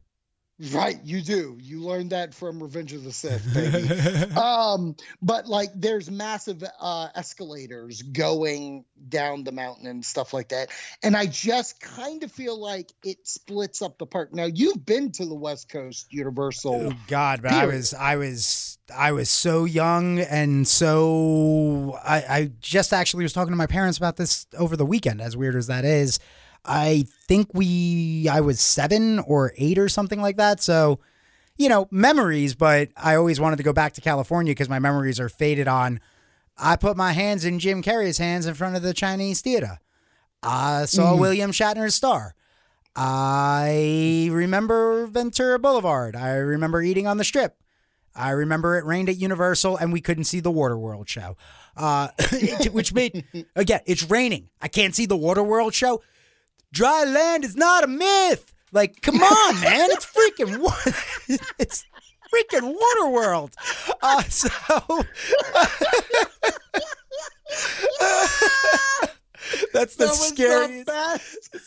[0.72, 1.56] Right, you do.
[1.60, 4.34] You learned that from Revenge of the Sith, baby.
[4.36, 10.70] um, but like there's massive uh escalators going down the mountain and stuff like that.
[11.04, 14.34] And I just kind of feel like it splits up the park.
[14.34, 16.88] Now you've been to the West Coast Universal.
[16.88, 22.50] Oh God, but I was I was I was so young and so I, I
[22.60, 25.68] just actually was talking to my parents about this over the weekend, as weird as
[25.68, 26.18] that is.
[26.64, 30.60] I think we I was seven or eight or something like that.
[30.60, 31.00] So,
[31.56, 35.18] you know, memories, but I always wanted to go back to California because my memories
[35.18, 36.00] are faded on.
[36.56, 39.78] I put my hands in Jim Carrey's hands in front of the Chinese theater.
[40.42, 42.34] I saw William Shatner's star.
[42.96, 46.16] I remember Ventura Boulevard.
[46.16, 47.56] I remember eating on the strip.
[48.14, 51.36] I remember it rained at Universal and we couldn't see the Waterworld show.
[51.76, 52.08] Uh,
[52.72, 54.50] which made, again, it's raining.
[54.60, 56.02] I can't see the Waterworld show.
[56.72, 58.52] Dry land is not a myth.
[58.72, 59.90] Like, come on, man.
[59.90, 60.74] It's freaking, wa-
[61.58, 61.84] it's
[62.32, 63.52] freaking Waterworld.
[64.02, 65.04] Uh, so.
[69.72, 70.86] That's the That scariest.
[70.86, 70.92] the.
[71.52, 71.58] The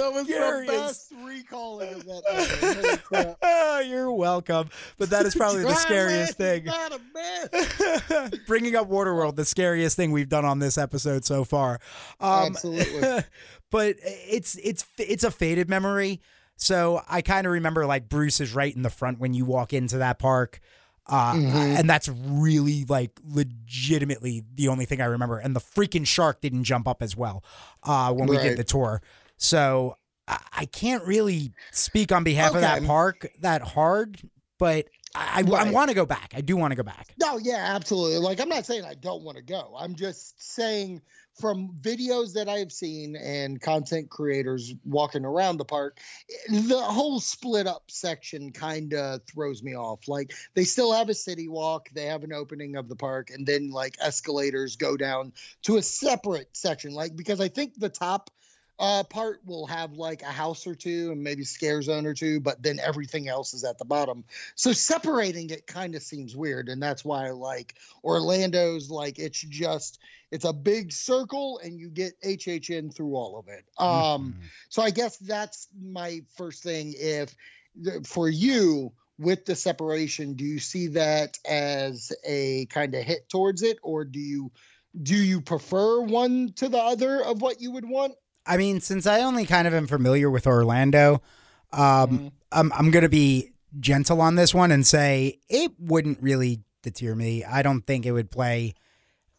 [0.00, 0.68] That was the scariest.
[0.68, 2.22] best recalling of that.
[2.62, 2.86] movie.
[2.86, 3.36] Holy crap.
[3.42, 4.70] Oh, you're welcome.
[4.98, 6.64] But that is probably the scariest thing.
[6.64, 8.46] Not a myth.
[8.46, 11.80] Bringing up Waterworld, the scariest thing we've done on this episode so far.
[12.20, 13.22] Um, Absolutely.
[13.70, 16.20] but it's it's it's a faded memory.
[16.56, 19.72] So I kind of remember like Bruce is right in the front when you walk
[19.72, 20.60] into that park.
[21.08, 25.38] Uh, and that's really like legitimately the only thing I remember.
[25.38, 27.42] And the freaking shark didn't jump up as well
[27.82, 29.00] uh, when we did the tour.
[29.36, 34.18] So I, I can't really speak on behalf of that park that hard,
[34.58, 35.66] but I, I, Right.
[35.68, 36.32] I want to go back.
[36.34, 37.14] I do want to go back.
[37.20, 38.18] No, yeah, absolutely.
[38.18, 39.74] Like I'm not saying I don't want to go.
[39.78, 41.02] I'm just saying
[41.40, 45.98] from videos that I've seen and content creators walking around the park,
[46.48, 50.08] the whole split up section kind of throws me off.
[50.08, 53.46] Like they still have a city walk, they have an opening of the park, and
[53.46, 56.92] then like escalators go down to a separate section.
[56.92, 58.30] Like because I think the top
[58.78, 62.40] uh, part will have like a house or two and maybe scare zone or two,
[62.40, 64.24] but then everything else is at the bottom.
[64.54, 68.90] So separating it kind of seems weird, and that's why I like Orlando's.
[68.90, 69.98] Like it's just
[70.30, 73.64] it's a big circle, and you get HHN through all of it.
[73.78, 74.34] Um, Mhm.
[74.68, 76.94] so I guess that's my first thing.
[76.96, 77.34] If
[78.04, 83.62] for you with the separation, do you see that as a kind of hit towards
[83.62, 84.52] it, or do you
[85.00, 88.14] do you prefer one to the other of what you would want?
[88.48, 91.22] I mean, since I only kind of am familiar with Orlando,
[91.72, 92.32] um, Mhm.
[92.50, 97.14] I'm, I'm going to be gentle on this one and say it wouldn't really deter
[97.14, 97.44] me.
[97.44, 98.74] I don't think it would play.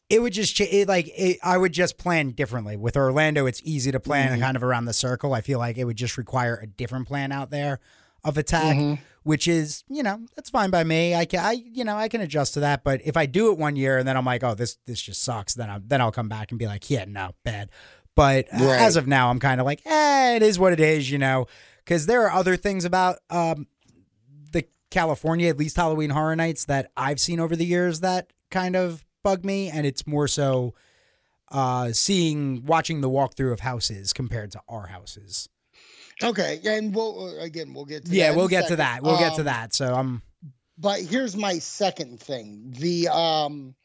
[0.10, 2.78] It would just ch- it, like it, I would just plan differently.
[2.78, 4.42] With Orlando, it's easy to plan Mhm.
[4.42, 5.34] kind of around the circle.
[5.34, 7.80] I feel like it would just require a different plan out there
[8.24, 9.00] of attack, Mhm.
[9.24, 11.16] Which is you know that's fine by me.
[11.16, 12.84] I can I you know I can adjust to that.
[12.84, 15.24] But if I do it one year and then I'm like, oh this this just
[15.24, 17.70] sucks, then I'm then I'll come back and be like, yeah, no, bad.
[18.16, 18.82] But uh, Right.
[18.82, 21.46] as of now, I'm kind of like, eh, it is what it is, you know,
[21.86, 23.68] because there are other things about um,
[24.52, 28.76] the California, at least Halloween Horror Nights, that I've seen over the years that kind
[28.76, 30.74] of bug me, and it's more so
[31.52, 35.48] uh, seeing, watching the walkthrough of houses compared to our houses.
[36.22, 39.04] Okay, and we'll again we'll get to yeah, we'll get to that.
[39.04, 39.74] We'll get to Um, that.
[39.74, 40.22] So I'm.
[40.78, 43.76] But here's my second thing: the um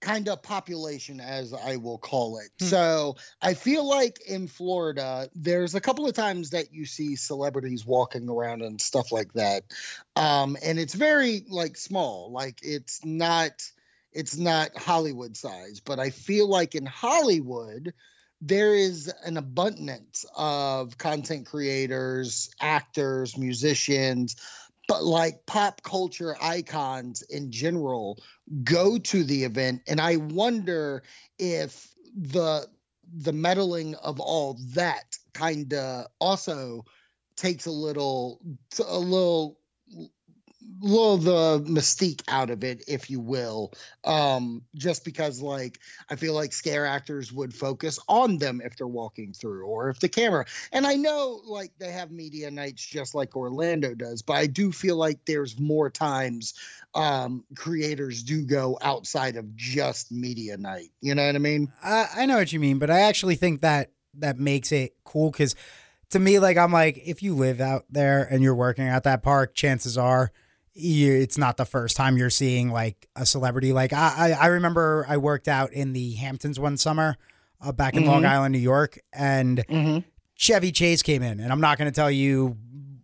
[0.00, 2.50] kind of population, as I will call it.
[2.58, 2.64] Hmm.
[2.66, 7.84] So I feel like in Florida, there's a couple of times that you see celebrities
[7.84, 9.64] walking around and stuff like that,
[10.16, 13.52] um, and it's very like small, like it's not
[14.12, 17.92] it's not Hollywood size, but I feel like in Hollywood.
[18.40, 24.36] There is an abundance of content creators, actors, musicians,
[24.90, 28.18] but like pop culture icons in general
[28.64, 31.04] go to the event and i wonder
[31.38, 32.66] if the
[33.12, 36.84] the meddling of all that kind of also
[37.36, 38.40] takes a little
[38.88, 39.59] a little
[40.80, 43.72] little the mystique out of it if you will
[44.04, 45.78] um just because like
[46.10, 50.00] i feel like scare actors would focus on them if they're walking through or if
[50.00, 54.34] the camera and i know like they have media nights just like orlando does but
[54.34, 56.54] i do feel like there's more times
[56.94, 61.72] um creators do go outside of just media night you know what i mean?
[61.82, 65.30] I, I know what you mean, but I actually think that that makes it cool
[65.30, 65.54] because
[66.10, 69.22] to me, like I'm like, if you live out there and you're working at that
[69.22, 70.32] park, chances are
[70.74, 73.72] it's not the first time you're seeing like a celebrity.
[73.72, 77.16] Like I, I, remember I worked out in the Hamptons one summer
[77.60, 78.28] uh, back in Long Mhm.
[78.28, 79.64] Island, New York, and
[80.36, 82.56] Chevy Chase came in, and I'm not going to tell you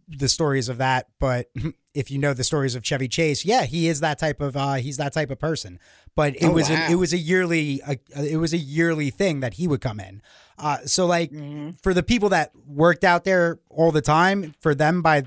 [0.09, 1.51] the stories of that, but
[1.95, 4.75] if you know the stories of Chevy Chase, yeah, he is that type of uh,
[4.75, 5.79] he's that type of person.
[6.15, 6.77] But it Oh, was wow.
[6.77, 10.01] an, it was a yearly uh, it was a yearly thing that he would come
[10.01, 10.23] in.
[10.59, 11.31] Uh, so like
[11.83, 15.25] for the people that worked out there all the time, for them by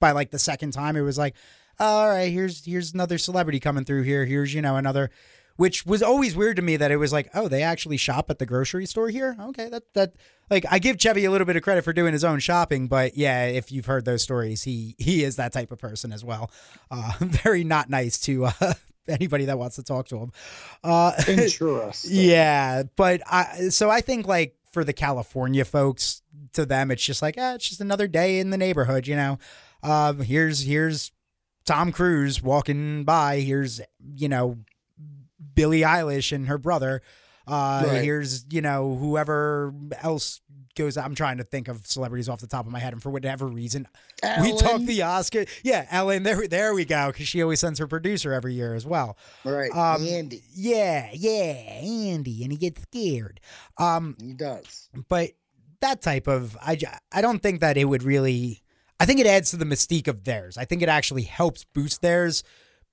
[0.00, 1.34] by like the second time, it was like,
[1.78, 4.24] all right, here's here's another celebrity coming through here.
[4.24, 5.10] Here's you know another,
[5.56, 8.38] which was always weird to me that it was like, oh, they actually shop at
[8.38, 9.36] the grocery store here.
[9.40, 10.14] Okay, that that
[10.50, 13.16] like I give Chevy a little bit of credit for doing his own shopping, but
[13.16, 16.50] yeah, if you've heard those stories, he he is that type of person as well.
[16.90, 18.74] Uh, very not nice to uh,
[19.08, 20.32] anybody that wants to talk to him.
[20.82, 26.90] Uh, interesting yeah, but I so I think like for the California folks, to them
[26.90, 29.38] it's just like, ah, it's just another day in the neighborhood, you know.
[29.82, 31.12] Um, here's here's
[31.64, 33.40] Tom Cruise walking by.
[33.40, 33.80] Here's
[34.16, 34.58] you know
[35.54, 37.02] Billie Eilish and her brother.
[37.46, 38.02] Uh, Right.
[38.02, 40.40] Here's you know whoever else
[40.74, 40.96] goes.
[40.96, 43.46] I'm trying to think of celebrities off the top of my head, and for whatever
[43.46, 43.86] reason,
[44.42, 45.44] we talk the Oscar.
[45.62, 46.22] Yeah, Ellen.
[46.24, 47.08] There, there we go.
[47.08, 49.16] Because she always sends her producer every year as well.
[49.44, 53.40] right Um, andy Yeah, yeah, Andy, and he gets scared.
[53.78, 55.30] Um, he does but
[55.80, 56.78] that type of I,
[57.12, 58.62] I don't think that it would really.
[58.98, 60.56] I think it adds to the mystique of theirs.
[60.56, 62.42] I think it actually helps boost theirs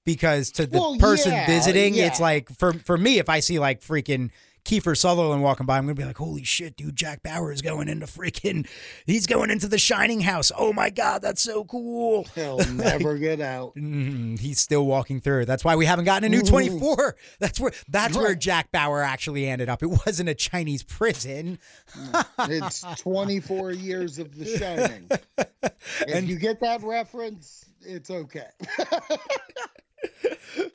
[0.05, 3.59] because to the Well, person yeah, visiting, it's like for for me, if I see
[3.59, 4.31] like freaking
[4.65, 7.89] Kiefer Sutherland walking by, I'm gonna be like, holy shit, dude, Jack Bauer is going
[7.89, 8.65] into freaking,
[9.05, 10.53] he's going into the Shining House.
[10.57, 12.23] Oh my god, that's so cool.
[12.35, 15.45] he'll never get out Mm, he's still walking through.
[15.45, 17.15] That's why we haven't gotten a new 24.
[17.39, 19.83] That's where that's where Jack Bauer actually ended up.
[19.83, 21.59] It wasn't a Chinese prison.
[22.39, 25.09] It's 24 years of The Shining.
[26.01, 28.47] If And- you get that reference, it's okay.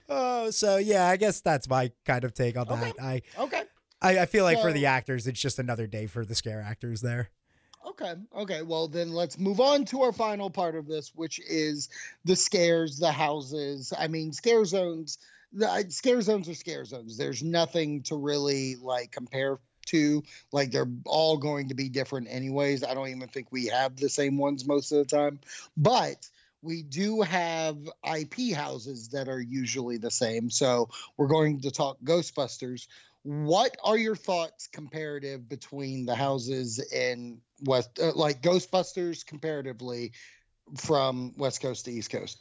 [0.09, 2.93] oh, so yeah, I guess that's my kind of take on Okay.
[2.97, 3.03] that.
[3.03, 3.63] I, okay.
[4.01, 7.01] I I feel like for the actors, it's just another day for the scare actors
[7.01, 7.31] there.
[7.87, 8.15] Okay.
[8.37, 8.63] Okay.
[8.63, 11.89] Well, then let's move on to our final part of this, which is
[12.25, 13.93] the scares, the houses.
[13.97, 15.19] I mean, scare zones.
[15.53, 17.17] The scare zones are scare zones.
[17.17, 19.59] There's nothing to really like compare
[19.89, 20.23] to.
[20.53, 22.85] Like they're all going to be different, anyways.
[22.85, 25.41] I don't even think we have the same ones most of the time,
[25.77, 26.29] but
[26.63, 30.51] we do have IP houses that are usually the same.
[30.51, 32.89] So we're going to talk Ghostbusters.
[33.23, 40.13] What are your thoughts comparative between the houses in West, uh, like Ghostbusters comparatively
[40.77, 42.41] from West Coast to East Coast?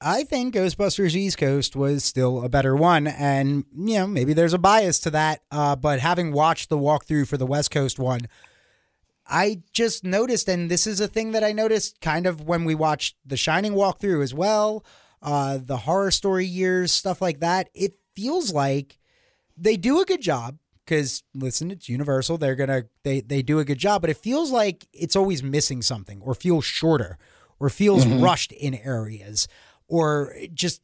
[0.00, 4.52] I think Ghostbusters East Coast was still a better one, and you know maybe there's
[4.52, 5.40] a bias to that.
[5.50, 8.20] Uh, but having watched the walkthrough for the West Coast one,
[9.26, 12.74] I just noticed, and this is a thing that I noticed kind of when we
[12.74, 14.84] watched the Shining walkthrough as well,
[15.22, 17.70] uh, the horror story years stuff like that.
[17.74, 18.98] It feels like
[19.56, 22.36] they do a good job because listen, it's Universal.
[22.36, 25.80] They're gonna they they do a good job, but it feels like it's always missing
[25.80, 27.16] something, or feels shorter,
[27.58, 28.22] or feels Mhm.
[28.22, 29.48] rushed in areas,
[29.88, 30.80] or just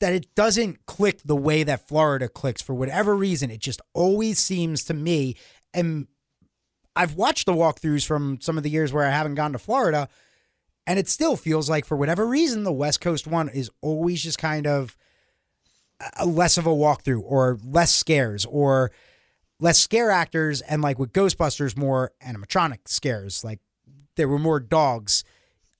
[0.00, 3.50] that it doesn't click the way that Florida clicks for whatever reason.
[3.50, 5.36] It just always seems to me,
[5.72, 6.08] and
[6.96, 10.08] I've watched the walkthroughs from some of the years where I haven't gone to Florida,
[10.86, 14.38] and it still feels like for whatever reason the West Coast one is always just
[14.38, 14.96] kind of
[16.26, 18.90] less of a walkthrough or less scares or
[19.60, 20.60] less scare actors.
[20.60, 23.44] And like with Ghostbusters more animatronic scares.
[23.44, 23.60] Like
[24.16, 25.22] there were more dogs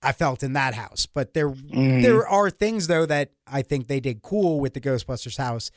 [0.02, 1.06] I felt in that house.
[1.06, 5.36] But there there are things though that I think they did cool with the Ghostbusters
[5.38, 5.70] house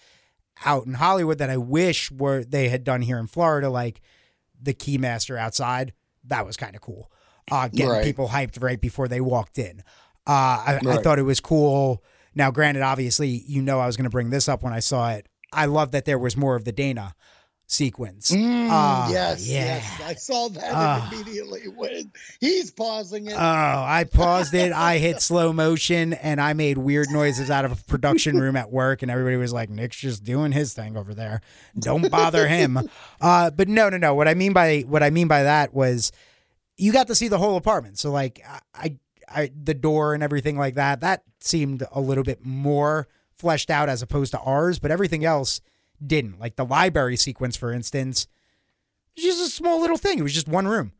[0.66, 4.02] out in Hollywood that I wish were they had done here in Florida like
[4.62, 5.94] the Keymaster outside.
[6.24, 7.12] That was kind of cool.
[7.52, 8.04] Uh getting Right.
[8.04, 9.82] people hyped right before they walked in.
[10.26, 10.32] Uh
[10.68, 12.04] I, I thought it was cool.
[12.34, 15.12] Now, granted, obviously, you know I was going to bring this up when I saw
[15.12, 15.28] it.
[15.54, 17.14] I love that there was more of the Dana
[17.68, 18.32] sequence.
[18.32, 19.66] Mm, Ah, yes, yeah.
[19.78, 20.01] yes.
[20.05, 21.09] I saw that Ah.
[21.11, 23.34] immediately when he's pausing it.
[23.34, 24.72] Oh, I paused it.
[24.72, 28.72] I hit slow motion and I made weird noises out of a production room at
[28.72, 29.01] work.
[29.01, 31.41] And everybody was like, Nick's just doing his thing over there.
[31.80, 32.80] Don't bother him.
[33.22, 34.13] Uh, but no, no, no.
[34.13, 36.11] What I mean by what I mean by that was
[36.78, 37.97] you got to see the whole apartment.
[37.97, 38.41] So like
[38.76, 38.97] I,
[39.28, 43.07] I, the door and everything like that, that seemed a little bit more
[43.38, 45.61] fleshed out as opposed to ours, but everything else
[46.08, 46.39] didn't.
[46.39, 48.28] Like the library sequence, for instance,
[49.16, 50.20] it was just a small little thing.
[50.20, 50.91] It was just one room,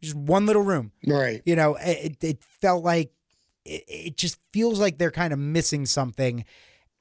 [0.00, 1.40] just one little room right.
[1.46, 3.10] you know it, it felt like
[3.64, 6.44] it, it just feels like they're kind of missing something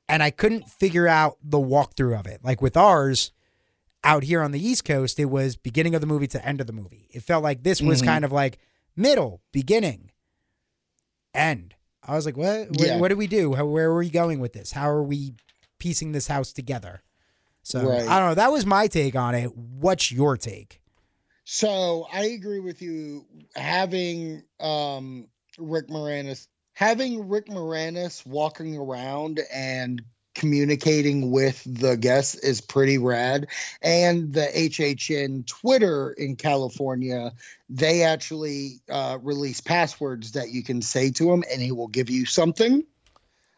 [0.08, 3.34] and i couldn't figure out the walkthrough of it like with ours
[4.06, 6.68] out here on the east coast it was beginning of the movie to end of
[6.68, 8.06] the movie it felt like this was Mhm.
[8.06, 8.58] kind of like
[8.96, 10.12] middle beginning
[11.34, 11.76] end
[12.08, 12.98] i was like what what, Yeah.
[13.00, 15.34] what do we do How, where are we going with this how are we
[15.80, 17.04] piecing this house together
[17.64, 18.08] so Right.
[18.08, 20.80] i don't know that was my take on it what's your take
[21.46, 23.26] So I agree with you.
[23.56, 25.28] Having um,
[25.60, 30.02] Rick Moranis, having Rick Moranis walking around and
[30.36, 33.48] communicating with the guests is pretty rad.
[33.82, 37.34] And the HHN Twitter in California,
[37.70, 42.10] they actually uh, release passwords that you can say to him, and he will give
[42.10, 42.84] you something.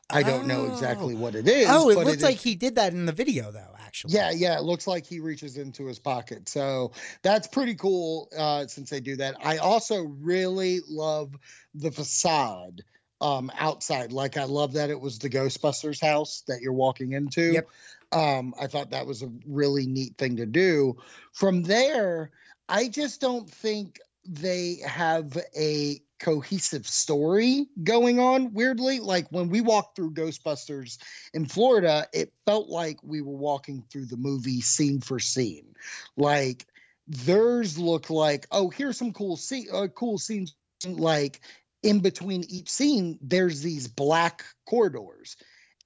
[0.10, 1.68] I don't know exactly what it is.
[1.70, 4.58] oh it looked is- like he did that in the video though actually yeah, yeah,
[4.58, 6.50] it looks like he reaches into his pocket.
[6.50, 6.91] So
[7.22, 9.38] that's pretty cool uh, since they do that.
[9.43, 11.34] I also really love
[11.74, 12.84] the facade
[13.22, 14.12] um, outside.
[14.12, 17.54] Like, I love that it was the Ghostbusters house that you're walking into.
[17.54, 17.70] Yep.
[18.12, 20.98] Um, I thought that was a really neat thing to do.
[21.32, 22.32] From there,
[22.68, 29.61] I just don't think they have a cohesive story going on weirdly like when we
[29.61, 30.97] walked through ghostbusters
[31.34, 35.76] in Florida, it felt like we were walking through the movie scene for scene.
[36.16, 36.66] Like
[37.07, 40.55] theirs look like, oh, here's some cool scene, uh, cool scenes.
[40.86, 41.41] Like
[41.84, 45.38] in between each scene, there's these black corridors,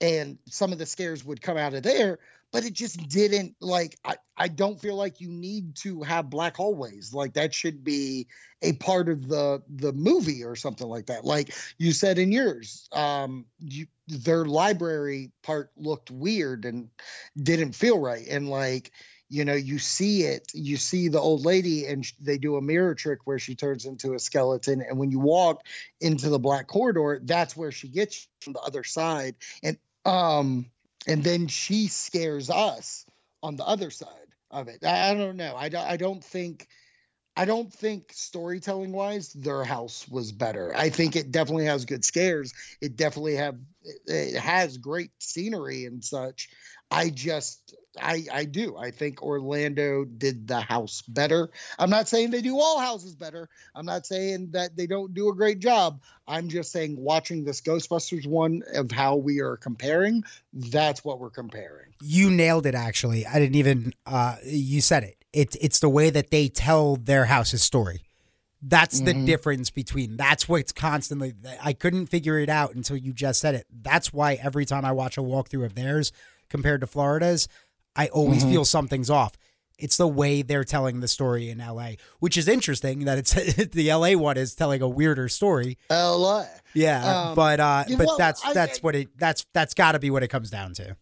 [0.01, 2.19] and some of the scares would come out of there.
[2.51, 3.97] But it just didn't like.
[4.03, 7.13] I I don't feel like you need to have black hallways.
[7.13, 8.27] Like that should be
[8.61, 11.25] a part of the the movie or something like that.
[11.25, 16.89] Like you said in yours, um, you their library part looked weird and
[17.41, 18.91] didn't feel right and like
[19.29, 22.95] you know you see it you see the old lady and they do a mirror
[22.95, 25.61] trick where she turns into a skeleton and when you walk
[26.01, 30.65] into the black corridor that's where she gets from the other side and um
[31.07, 33.05] and then she scares us
[33.43, 34.09] on the other side
[34.51, 34.83] of it.
[34.83, 35.55] I, don't know.
[35.55, 36.67] I, don't- I don't think
[37.35, 40.75] I don't think storytelling wise their house was better.
[40.75, 42.53] I think it definitely has good scares.
[42.81, 43.55] It definitely have
[44.05, 46.49] it has great scenery and such.
[46.91, 48.75] I just I I do.
[48.75, 51.49] I think Orlando did the house better.
[51.77, 53.47] I'm not saying they do all houses better.
[53.75, 56.01] I'm not saying that they don't do a great job.
[56.27, 60.23] I'm just saying watching this Ghostbusters one of how we are comparing,
[60.53, 61.93] that's what we're comparing.
[62.01, 63.25] You nailed it actually.
[63.25, 65.18] I didn't even uh you said it.
[65.33, 68.01] It's it's the way that they tell their house's story.
[68.61, 69.25] That's the Mhm.
[69.25, 73.65] difference between that's what's constantly I couldn't figure it out until you just said it.
[73.71, 76.11] That's why every time I watch a walkthrough of theirs
[76.49, 77.47] compared to Florida's,
[77.95, 78.51] I always Mhm.
[78.51, 79.33] feel something's off.
[79.77, 83.31] It's the way they're telling the story in LA, which is interesting that it's
[83.71, 85.77] the LA one is telling a weirder story.
[85.89, 86.45] LA.
[86.73, 90.09] Yeah, Um, but uh but that's that's I- what it that's that's got to be
[90.09, 90.97] what it comes down to.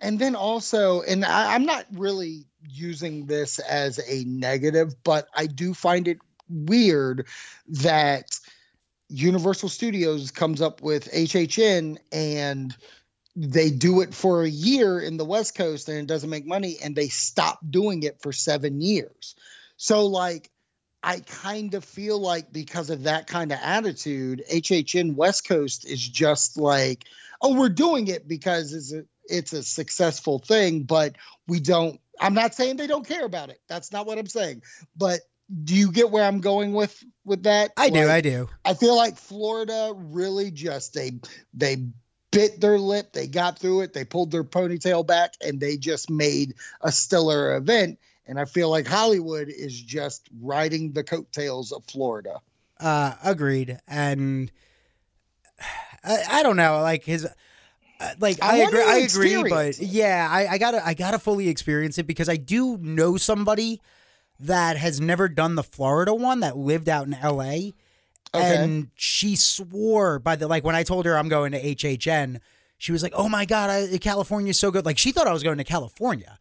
[0.00, 5.46] And then also and I, i'm not really using this as a negative but i
[5.46, 7.26] do find it weird
[7.68, 8.38] that
[9.08, 12.76] universal studios comes up with hhn and
[13.36, 16.76] they do it for a year in the west coast and it doesn't make money
[16.82, 19.34] and they stop doing it for seven years.
[19.76, 20.50] So like
[21.02, 26.06] I kind of feel like because of that kind of attitude, HHN West Coast is
[26.06, 27.04] just like,
[27.40, 31.16] oh, we're doing it because it's a it's a successful thing, but
[31.46, 32.00] we don't.
[32.20, 33.60] I'm not saying they don't care about it.
[33.68, 34.62] That's not what I'm saying.
[34.96, 35.20] But
[35.64, 37.72] do you get where I'm going with with that?
[37.76, 38.48] I do, I do.
[38.64, 41.12] I feel like Florida really just they
[41.54, 41.86] they
[42.30, 46.10] bit their lip, they got through it, they pulled their ponytail back, and they just
[46.10, 47.98] made a stellar event.
[48.26, 52.40] And I feel like Hollywood is just riding the coattails of Florida.
[52.78, 53.78] Uh, agreed.
[53.88, 54.52] And
[56.04, 57.26] I, I don't know, like his,
[58.18, 58.82] like I I, agree.
[58.82, 62.78] I agree, but yeah, I, I gotta, I gotta fully experience it because I do
[62.78, 63.80] know somebody
[64.40, 67.74] that has never done the Florida one that lived out in L.A.
[68.32, 68.56] Okay.
[68.56, 72.40] and she swore by the like when I told her I'm going to HHN,
[72.78, 75.42] she was like, "Oh my god, I, California's so good!" Like she thought I was
[75.42, 76.38] going to California.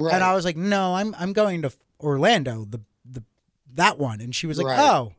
[0.00, 0.12] right.
[0.12, 3.22] And I was like, "No, I'm I'm going to Orlando, the the
[3.74, 4.80] that one." And she was like, Right.
[4.80, 5.12] "Oh,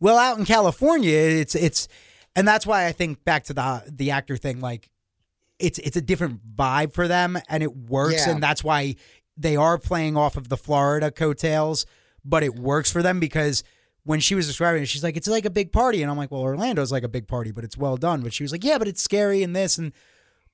[0.00, 1.88] well, out in California, it's it's,"
[2.36, 4.88] and that's why I think back to the the actor thing, like
[5.58, 8.32] it's it's a different vibe for them, and it works, Yeah.
[8.32, 8.96] and that's why
[9.36, 11.86] they are playing off of the Florida coattails,
[12.24, 13.62] but it works for them because.
[14.06, 16.30] When she was describing it, she's like, "It's like a big party," and I'm like,
[16.30, 18.76] "Well, Orlando's like a big party, but it's well done." But she was like, "Yeah,
[18.76, 19.94] but it's scary and this and."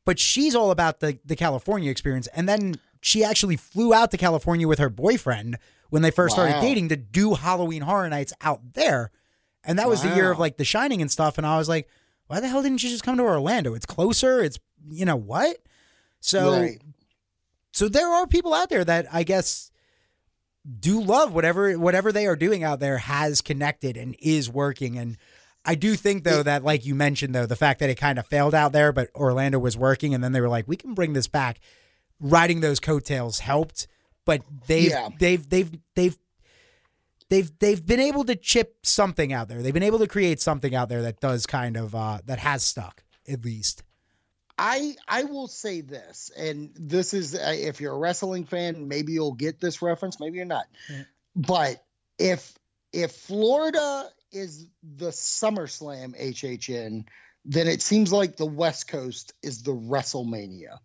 [0.07, 2.29] but she's all about the the California experience.
[2.29, 6.61] And then she actually flew out to California with her boyfriend when they first started
[6.61, 9.11] dating to do Halloween Horror Nights out there.
[9.65, 11.37] And that was the year of like The Shining and stuff.
[11.37, 11.89] And I was like,
[12.29, 13.75] why the hell didn't you just come to Orlando?
[13.75, 14.45] It's closer.
[14.45, 15.57] It's you know what?
[16.21, 16.81] So right.
[17.73, 19.71] so there are people out there that I guess
[20.79, 25.17] do love whatever whatever they are doing out there has connected and is working and
[25.65, 28.27] I do think though that like you mentioned though the fact that it kind of
[28.27, 31.15] failed out there but Orlando was working and then they were like we can bring
[31.15, 31.61] this back
[32.21, 33.87] riding those coattails helped
[34.27, 35.09] but they've Yeah.
[35.19, 36.19] they've they've they've
[37.31, 40.75] they've they've been able to chip something out there they've been able to create something
[40.75, 43.83] out there that does kind of uh that has stuck at least
[44.61, 49.15] I I will say this, and this is uh, if you're a wrestling fan, maybe
[49.15, 50.67] you'll get this reference, maybe you're not.
[50.91, 51.03] Yeah.
[51.35, 51.83] But
[52.19, 52.53] if
[52.93, 57.07] if Florida is the SummerSlam HHN,
[57.47, 60.79] then it seems like the West Coast is the WrestleMania.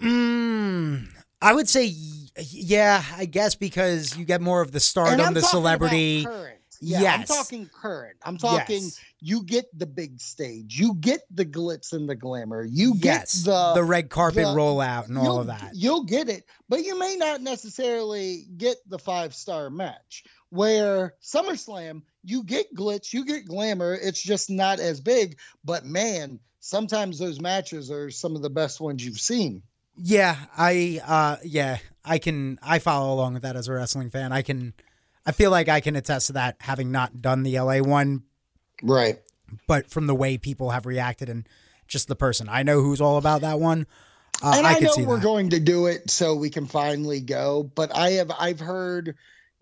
[0.00, 1.06] Mm,
[1.42, 1.92] I would say,
[2.38, 6.24] yeah, I guess because you get more of the stardom, the celebrity.
[6.24, 6.58] current.
[6.84, 7.30] Yeah, Yes.
[7.30, 8.16] I'm talking current.
[8.22, 8.82] I'm talking.
[8.82, 9.00] Yes.
[9.20, 10.78] You get the big stage.
[10.78, 12.64] You get the glitz and the glamour.
[12.64, 15.72] You yes, get the the red carpet the- rollout and all of that.
[15.74, 20.24] You'll get it, but you may not necessarily get the five star match.
[20.50, 23.94] Where SummerSlam, you get glitz, you get glamour.
[24.00, 25.38] It's just not as big.
[25.64, 29.62] But man, sometimes those matches are some of the best ones you've seen.
[29.96, 32.58] Yeah, I, uh, yeah, I can.
[32.62, 34.32] I follow along with that as a wrestling fan.
[34.32, 34.74] I can.
[35.26, 38.24] I feel like I can attest to that, having not done the LA one,
[38.82, 39.20] Right.
[39.66, 41.48] but from the way people have reacted and
[41.86, 43.86] just the person I know who's all about that one.
[44.42, 45.22] Uh, and I, I, know we're that.
[45.22, 47.70] going to do it so we can finally go.
[47.74, 49.16] But I have I've heard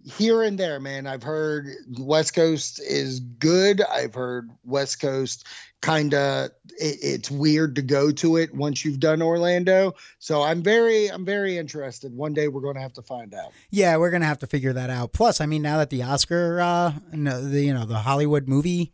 [0.04, 1.06] here and there, man.
[1.06, 3.80] I've heard West Coast is good.
[3.82, 5.46] I've heard West Coast
[5.80, 9.94] kind of it, it's weird to go to it once you've done Orlando.
[10.18, 12.14] So I'm very I'm very interested.
[12.14, 13.52] One day we're going to have to find out.
[13.70, 15.12] Yeah, we're gonna have to figure that out.
[15.12, 18.92] Plus, I mean, now that the Oscar, uh, the you know the Hollywood movie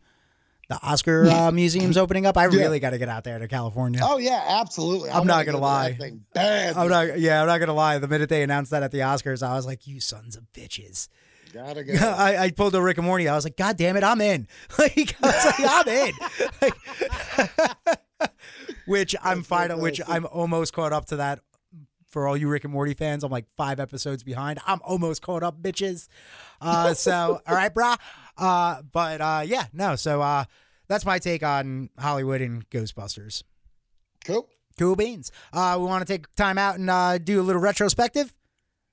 [0.69, 2.37] the Oscar uh, museum's opening up.
[2.37, 3.99] I really got to get out there to California.
[4.03, 5.09] Oh yeah, absolutely.
[5.09, 5.97] I I'm not gonna go lie.
[6.35, 7.19] I'm not.
[7.19, 7.97] Yeah, I'm not gonna lie.
[7.97, 11.09] The minute they announced that at the Oscars, I was like, "You sons of bitches."
[11.53, 11.93] Gotta go.
[11.93, 13.27] I, I pulled a Rick and Morty.
[13.27, 14.47] I was like, God damn it, I'm in.
[14.77, 16.13] Like, I was like, I'm in.
[18.19, 18.33] Like,
[18.85, 19.77] which I'm fine.
[19.79, 20.01] Which.
[20.07, 21.39] I'm almost caught up to that.
[22.07, 24.59] For all you Rick and Morty fans, I'm like five episodes behind.
[24.65, 26.07] I'm almost caught up, bitches.
[26.59, 27.97] Uh, so all right, brah.
[28.39, 29.95] Uh, but uh, yeah, no.
[29.95, 30.45] So uh,
[30.87, 33.43] that's my take on Hollywood and Ghostbusters.
[34.25, 34.47] Cool.
[34.77, 35.31] Cool beans.
[35.51, 38.33] Uh, we want to take time out and uh, do a little retrospective.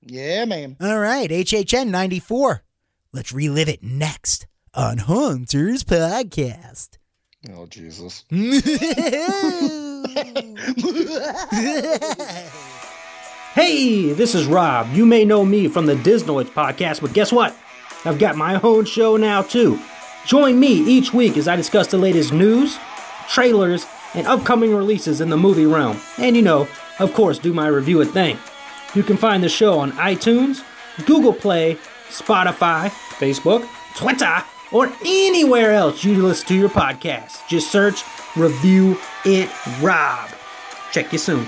[0.01, 0.75] Yeah, man.
[0.81, 2.63] All right, HHN 94.
[3.13, 6.97] Let's relive it next on Haunters Podcast.
[7.49, 8.25] Oh Jesus.
[13.57, 14.93] Hey, this is Rob.
[14.93, 17.55] You may know me from the Disnoids podcast, but guess what?
[18.05, 19.79] I've got my own show now, too.
[20.25, 22.77] Join me each week as I discuss the latest news,
[23.29, 25.99] trailers, and upcoming releases in the movie realm.
[26.17, 26.67] And you know,
[26.99, 28.37] of course, do my review a thing.
[28.93, 30.63] You can find the show on iTunes,
[31.05, 31.77] Google Play,
[32.09, 32.89] Spotify,
[33.19, 37.47] Facebook, Twitter, or anywhere else you listen to your podcast.
[37.47, 38.03] Just search
[38.35, 39.49] Review It
[39.81, 40.29] Rob.
[40.91, 41.47] Check you soon.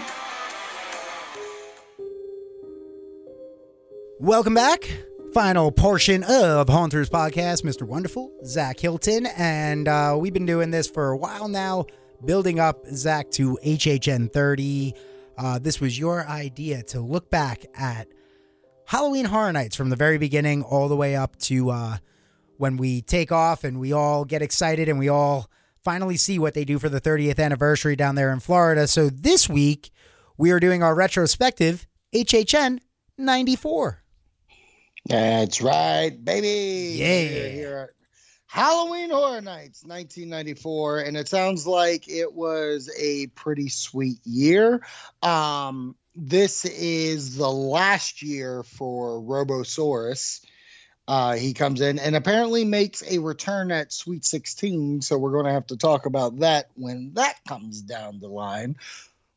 [4.20, 5.09] Welcome back.
[5.34, 7.84] Final portion of Haunters Podcast, Mr.
[7.84, 9.27] Wonderful, Zach Hilton.
[9.27, 11.86] And uh, we've been doing this for a while now,
[12.25, 14.95] building up Zach to HHN 30.
[15.38, 18.07] Uh, this was your idea to look back at
[18.86, 21.97] Halloween Horror Nights from the very beginning all the way up to uh,
[22.57, 25.47] when we take off and we all get excited and we all
[25.84, 28.88] finally see what they do for the 30th anniversary down there in Florida.
[28.88, 29.91] So this week,
[30.38, 32.80] we are doing our retrospective HHN
[33.17, 33.99] 94.
[35.06, 36.97] That's right, baby.
[36.97, 37.08] Yeah.
[37.08, 37.89] We're here at
[38.47, 44.82] Halloween Horror Nights 1994 and it sounds like it was a pretty sweet year.
[45.22, 50.43] Um this is the last year for Robosaurus.
[51.08, 55.02] Uh, he comes in and apparently makes a return at Sweet 16.
[55.02, 58.76] So we're going to have to talk about that when that comes down the line.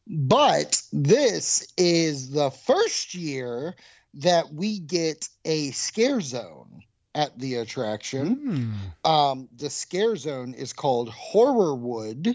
[0.06, 3.74] But this is the first year
[4.14, 6.82] that we get a scare zone
[7.14, 8.34] at the attraction.
[9.04, 9.10] Hmm.
[9.10, 12.34] Um, the scare zone is called Horrorwood,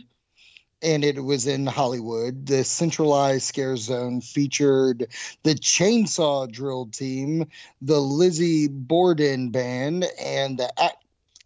[0.82, 2.46] and it was in Hollywood.
[2.46, 5.08] The centralized scare zone featured
[5.44, 7.48] the Chainsaw Drill Team,
[7.82, 10.98] the Lizzie Borden Band, and the Axe,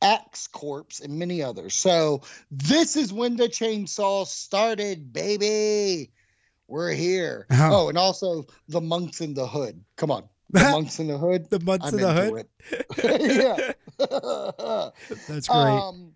[0.02, 1.76] Axe Corps, and many others.
[1.76, 6.12] So this is when the chainsaw started, baby.
[6.72, 7.48] We're here.
[7.52, 7.86] Oh.
[7.86, 9.84] Oh, and also the monks in the hood.
[9.98, 11.50] Come on, the monks in the hood.
[11.50, 12.48] The months I'm in the into hood.
[12.72, 13.76] it.
[14.00, 14.90] yeah.
[15.28, 15.58] That's great.
[15.58, 16.14] Um,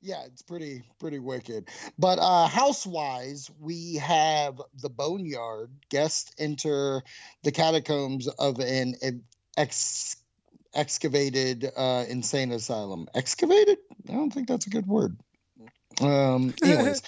[0.00, 1.68] yeah, it's pretty pretty wicked.
[1.98, 5.70] But uh housewise, we have the boneyard.
[5.90, 7.02] Guests enter
[7.42, 8.94] the catacombs of an
[9.56, 10.16] ex-
[10.72, 13.08] excavated uh insane asylum.
[13.14, 13.78] Excavated?
[14.08, 15.18] I don't think that's a good word.
[16.00, 17.02] Um anyways,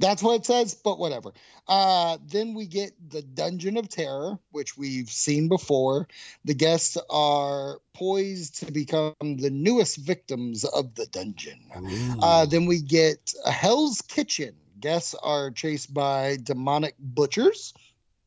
[0.00, 1.32] that's what it says, but whatever.
[1.68, 6.08] Uh then we get the Dungeon of Terror, which we've seen before.
[6.44, 11.60] The guests are poised to become the newest victims of the dungeon.
[12.20, 14.54] Uh, then we get a Hell's Kitchen.
[14.80, 17.72] Guests are chased by demonic butchers.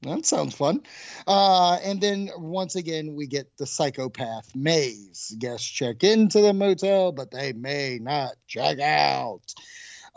[0.03, 0.84] That sounds fun.
[1.26, 5.36] Uh, and then once again, we get the psychopath maze.
[5.38, 9.41] Guests check into the motel, but they may not check out.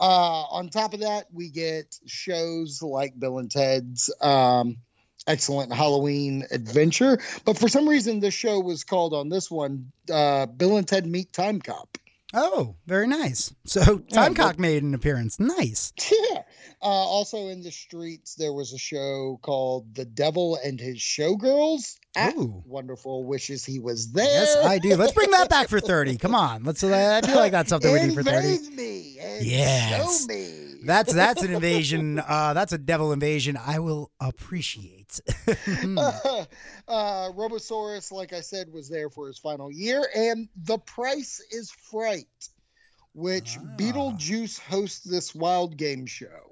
[0.01, 4.79] Uh, on top of that, we get shows like Bill and Ted's um,
[5.27, 7.19] Excellent Halloween Adventure.
[7.45, 11.07] But for some reason, this show was called on this one uh, Bill and Ted
[11.07, 11.99] Meet Time Cop.
[12.33, 13.55] oh, very nice.
[13.67, 15.39] So Timecock made an appearance.
[15.39, 15.93] Nice.
[16.31, 16.43] Yeah.
[16.83, 21.99] Uh, also in the streets, there was a show called The Devil and His Showgirls.
[22.17, 22.63] Ah, Ooh.
[22.67, 23.25] wonderful.
[23.25, 24.25] Wishes he was there.
[24.25, 24.97] Yes, I do.
[24.97, 26.17] Let's bring that back for 30.
[26.19, 26.65] Come on.
[26.65, 26.83] Let's.
[26.83, 28.49] Uh, I feel like that's something we do for 30.
[28.49, 30.21] Invade me Yes.
[30.23, 30.67] show me.
[30.85, 32.19] That's that's an invasion.
[32.19, 33.57] Uh, that's a devil invasion.
[33.65, 35.21] I will appreciate.
[35.47, 36.45] uh,
[36.89, 42.27] Robosaurus, like I said, was there for his final year, and the price is Fright,
[43.13, 43.65] which Ah.
[43.77, 46.50] Beetlejuice hosts this wild game show.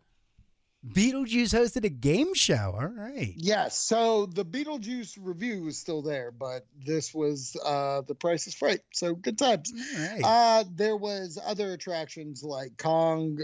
[0.86, 2.76] Beetlejuice hosted a game show.
[2.78, 3.34] All right.
[3.36, 8.60] Yes, so the Beetlejuice Revue is still there, but this was uh, the Price is
[8.62, 8.80] right.
[8.92, 9.72] so good times.
[9.72, 10.22] All right.
[10.24, 13.38] Uh, there was other attractions like Kong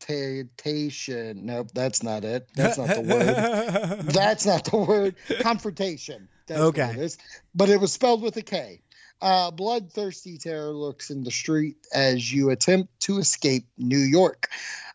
[0.00, 1.42] Fornitation.
[1.44, 2.48] Nope, that's not it.
[2.54, 4.00] That's not the word.
[4.12, 5.14] That's not the word.
[5.40, 6.28] Confrontation.
[6.46, 6.86] That's Okay.
[6.86, 7.18] What it is.
[7.54, 8.82] But it was spelled with a K.
[9.22, 14.48] Uh, bloodthirsty terror looks in the street as you attempt to escape New York.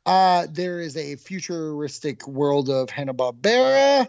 [0.05, 4.07] Uh, there is a futuristic world of Hanna Barbera.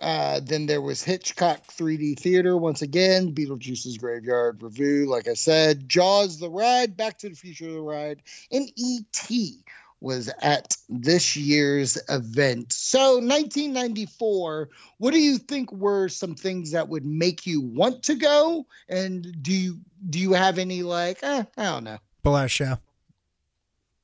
[0.00, 5.88] Uh, then there was Hitchcock 3D Theater once again, Beetlejuice's Graveyard Revue, like I said,
[5.88, 9.58] Jaws the Ride, Back to the Future the Ride, and E.T.
[10.00, 12.72] was at this year's event.
[12.72, 18.14] So 1994, what do you think were some things that would make you want to
[18.14, 18.66] go?
[18.88, 21.98] And do you do you have any like eh, I don't know.
[22.22, 22.78] Burlesque show.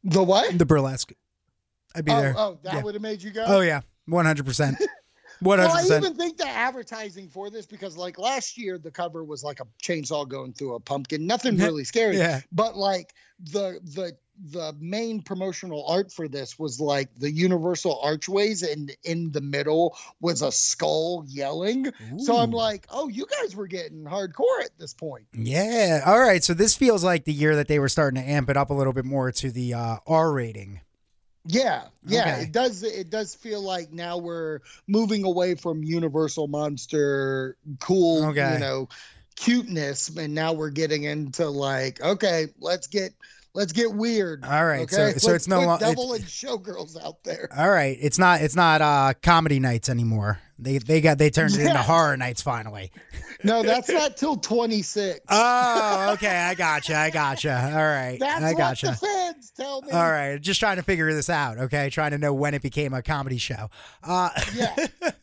[0.04, 0.56] The what?
[0.56, 1.12] The burlesque.
[1.94, 2.34] I'd be oh, there.
[2.36, 2.82] oh, that Yeah.
[2.82, 3.44] would have made you go.
[3.46, 4.76] Oh yeah, one hundred percent.
[5.40, 9.22] One Well, I even think the advertising for this because like last year the cover
[9.22, 12.16] was like a chainsaw going through a pumpkin, nothing really scary.
[12.16, 12.40] Yeah.
[12.52, 18.62] But like the the the main promotional art for this was like the universal archways
[18.62, 21.92] and in the middle was a skull yelling.
[22.18, 25.26] So I'm like, oh, you guys were getting hardcore at this point.
[25.32, 26.02] Yeah.
[26.04, 26.42] All right.
[26.44, 28.74] So this feels like the year that they were starting to amp it up a
[28.74, 30.80] little bit more to the uh, R rating.
[31.48, 32.42] Yeah, yeah, Okay.
[32.42, 32.82] it does.
[32.82, 38.54] It does feel like now we're moving away from Universal Monster, cool, Okay.
[38.54, 38.88] you know,
[39.36, 43.12] cuteness, and now we're getting into like, okay, let's get
[43.56, 44.44] let's get weird.
[44.44, 45.18] All right, so- okay?
[45.18, 47.48] so Let's it's no put lo- devil and showgirls out there.
[47.56, 47.96] All right.
[48.00, 48.42] It's not.
[48.42, 50.38] It's not uh, comedy nights anymore.
[50.58, 52.90] They they got they turned it into horror nights finally.
[53.44, 55.20] No, that's not till twenty six.
[55.28, 56.34] Oh, okay.
[56.34, 56.96] I gotcha.
[56.96, 57.52] I gotcha.
[57.74, 58.16] All right.
[58.18, 58.86] that's I what gotcha.
[58.86, 59.90] the feds tell me.
[59.92, 61.58] All right, just trying to figure this out.
[61.58, 63.68] Okay, trying to know when it became a comedy show.
[64.02, 64.74] Uh, Yeah,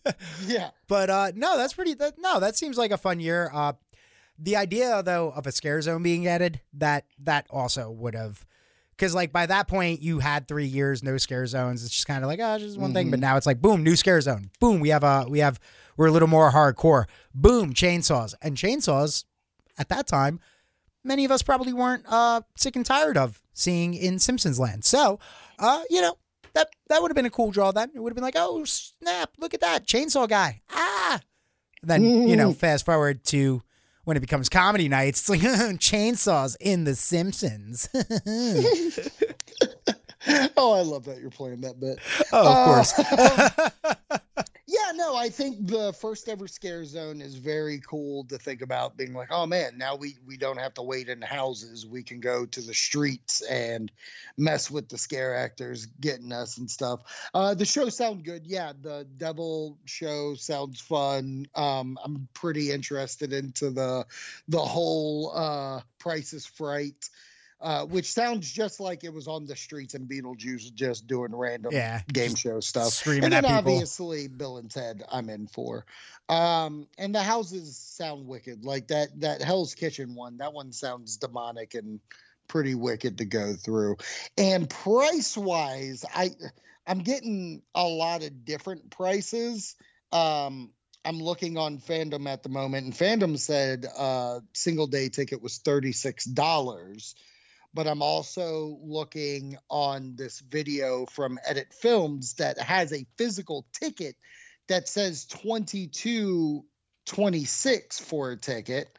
[0.45, 0.69] yeah.
[0.87, 1.95] but uh, no, that's pretty.
[1.95, 3.49] That, no, that seems like a fun year.
[3.51, 3.73] Uh,
[4.37, 8.45] the idea though of a scare zone being added that that also would have,
[8.91, 11.83] because like by that point you had three years no scare zones.
[11.83, 13.11] It's just kind of like oh, just one thing.
[13.11, 14.49] But now it's like boom, new scare zone.
[14.59, 15.59] Boom, we have a we have
[15.97, 17.05] we're a little more hardcore.
[17.33, 19.25] Boom, chainsaws and chainsaws.
[19.77, 20.39] At that time,
[21.03, 24.85] many of us probably weren't uh, sick and tired of seeing in Simpsons Land.
[24.85, 25.19] So,
[25.59, 26.17] uh, you know,
[26.53, 27.71] that that would have been a cool draw.
[27.71, 30.61] Then it would have been like, oh snap, look at that chainsaw guy.
[30.71, 31.19] Ah,
[31.81, 33.61] then you know, fast forward to
[34.03, 35.21] when it becomes comedy nights.
[35.21, 35.39] It's like
[35.79, 37.89] chainsaws in The Simpsons.
[40.55, 41.99] Oh, I love that you're playing that bit.
[42.31, 42.97] oh, of course.
[42.97, 43.49] Uh,
[43.83, 48.63] um, Yeah, no, I think the first ever scare zone is very cool to think
[48.63, 51.85] about being like, oh man, now we we don't have to wait in houses.
[51.85, 53.91] We can go to the streets and
[54.35, 57.01] mess with the scare actors getting us and stuff.
[57.35, 58.47] Uh the show sound good.
[58.47, 61.45] Yeah, the devil show sounds fun.
[61.53, 64.07] Um I'm pretty interested into the
[64.47, 67.09] the whole uh Price is Fright.
[67.63, 71.71] Uh, which sounds just like it was on the streets and Beetlejuice just doing random
[71.71, 73.75] Yeah, game show stuff screaming and then at people.
[73.75, 75.85] obviously Bill and Ted I'm in for.
[76.27, 78.65] Um and the houses sound wicked.
[78.65, 82.01] Like that that Hell's Kitchen one, that one sounds demonic and
[82.49, 83.95] pretty wicked to go through.
[84.37, 86.31] And price wise, I
[86.85, 89.77] I'm getting a lot of different prices.
[90.11, 90.71] Um
[91.05, 95.59] I'm looking on fandom at the moment, and fandom said uh single day ticket was
[95.59, 97.13] $36
[97.73, 104.15] but I'm also looking on this video from Edit Films that has a physical ticket
[104.67, 106.63] that says 22
[107.05, 108.97] 26 for a ticket.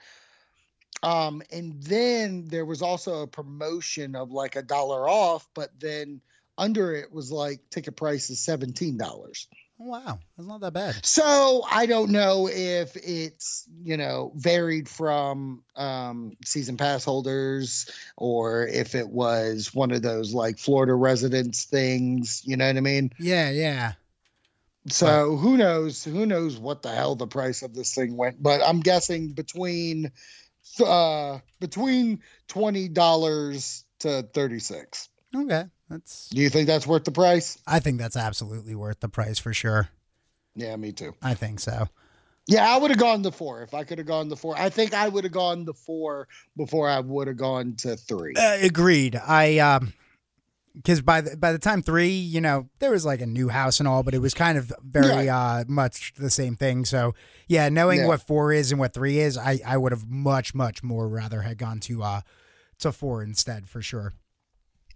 [1.02, 6.20] Um, and then there was also a promotion of like a dollar off, but then
[6.56, 9.46] under it was like ticket price is $17.
[9.78, 11.04] Wow, that's not that bad.
[11.04, 18.66] So I don't know if it's you know varied from um, season pass holders or
[18.66, 22.42] if it was one of those like Florida residents things.
[22.44, 23.12] You know what I mean?
[23.18, 23.92] Yeah, yeah.
[24.88, 26.04] So who knows?
[26.04, 28.42] Who knows what the hell the price of this thing went?
[28.42, 30.12] But I'm guessing between
[30.84, 35.08] uh between twenty dollars to thirty six.
[35.35, 36.28] Okay, that's.
[36.28, 37.59] Do you think that's worth the price?
[37.66, 39.89] I think that's absolutely worth the price for sure.
[40.55, 41.14] Yeah, me too.
[41.22, 41.89] I think so.
[42.47, 44.55] Yeah, I would have gone the four if I could have gone the four.
[44.57, 48.35] I think I would have gone the four before I would have gone to three.
[48.37, 49.16] Uh, agreed.
[49.16, 49.95] I um,
[50.76, 53.80] because by the by the time three, you know, there was like a new house
[53.80, 56.85] and all, but it was kind of very uh much the same thing.
[56.85, 57.14] So
[57.49, 58.09] yeah, knowing Yeah.
[58.09, 61.43] what four is and what three is, I I would have much much more rather
[61.43, 62.20] had gone to uh
[62.80, 64.12] to four instead for sure.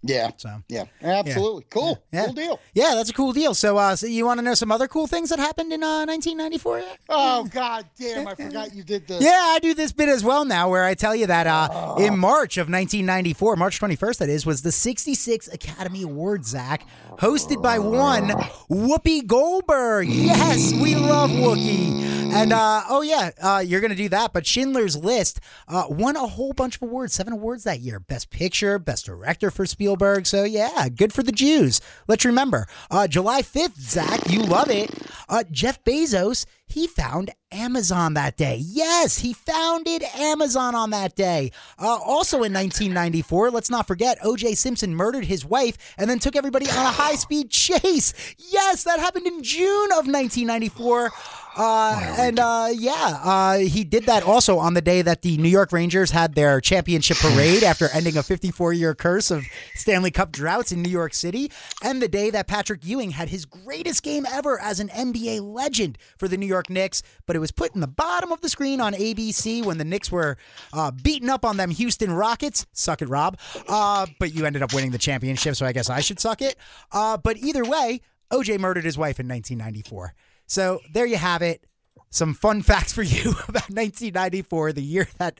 [0.01, 1.65] Yeah, So yeah, absolutely.
[1.69, 2.25] Cool, Yeah.
[2.25, 2.59] cool deal.
[2.73, 3.53] yeah, that's a cool deal.
[3.53, 6.05] So uh, so you want to know some other cool things that happened in uh
[6.05, 6.81] 1994?
[7.09, 8.25] Oh god damn!
[8.27, 9.21] I forgot you did this.
[9.21, 12.17] Yeah, I do this bit as well now where I tell you that uh, in
[12.17, 16.87] March of 1994, March 21st, that is, was the 66 Academy Awards, Zach,
[17.17, 18.29] hosted by one
[18.69, 20.07] Whoopi Goldberg.
[20.09, 22.08] Yes, we love Whoopi.
[22.31, 24.33] And uh, oh yeah, uh, you're gonna do that.
[24.33, 28.29] But Schindler's List uh, won a whole bunch of awards, seven awards that year: Best
[28.29, 30.25] Picture, Best Director for Spielberg.
[30.25, 31.81] So yeah, good for the Jews.
[32.07, 34.89] Let's remember, uh, July 5th, Zach, you love it.
[35.27, 38.61] Uh, Jeff Bezos he found Amazon that day.
[38.63, 41.51] Yes, he founded Amazon on that day.
[41.79, 44.53] Uh, also in 1994, let's not forget, O.J.
[44.53, 48.13] Simpson murdered his wife and then took everybody on a high speed chase.
[48.37, 51.09] Yes, that happened in June of 1994.
[51.55, 55.49] Uh, and uh, yeah, uh, he did that also on the day that the New
[55.49, 59.45] York Rangers had their championship parade after ending a 54 year curse of
[59.75, 61.51] Stanley Cup droughts in New York City,
[61.83, 65.97] and the day that Patrick Ewing had his greatest game ever as an NBA legend
[66.17, 67.01] for the New York Knicks.
[67.25, 70.11] But it was put in the bottom of the screen on ABC when the Knicks
[70.11, 70.37] were
[70.71, 72.67] uh, beating up on them Houston Rockets.
[72.73, 73.37] Suck it, Rob.
[73.67, 76.55] Uh, but you ended up winning the championship, so I guess I should suck it.
[76.91, 80.13] Uh, but either way, OJ murdered his wife in 1994.
[80.49, 81.63] So there you have it.
[82.09, 85.39] Some fun facts for you about 1994, the year that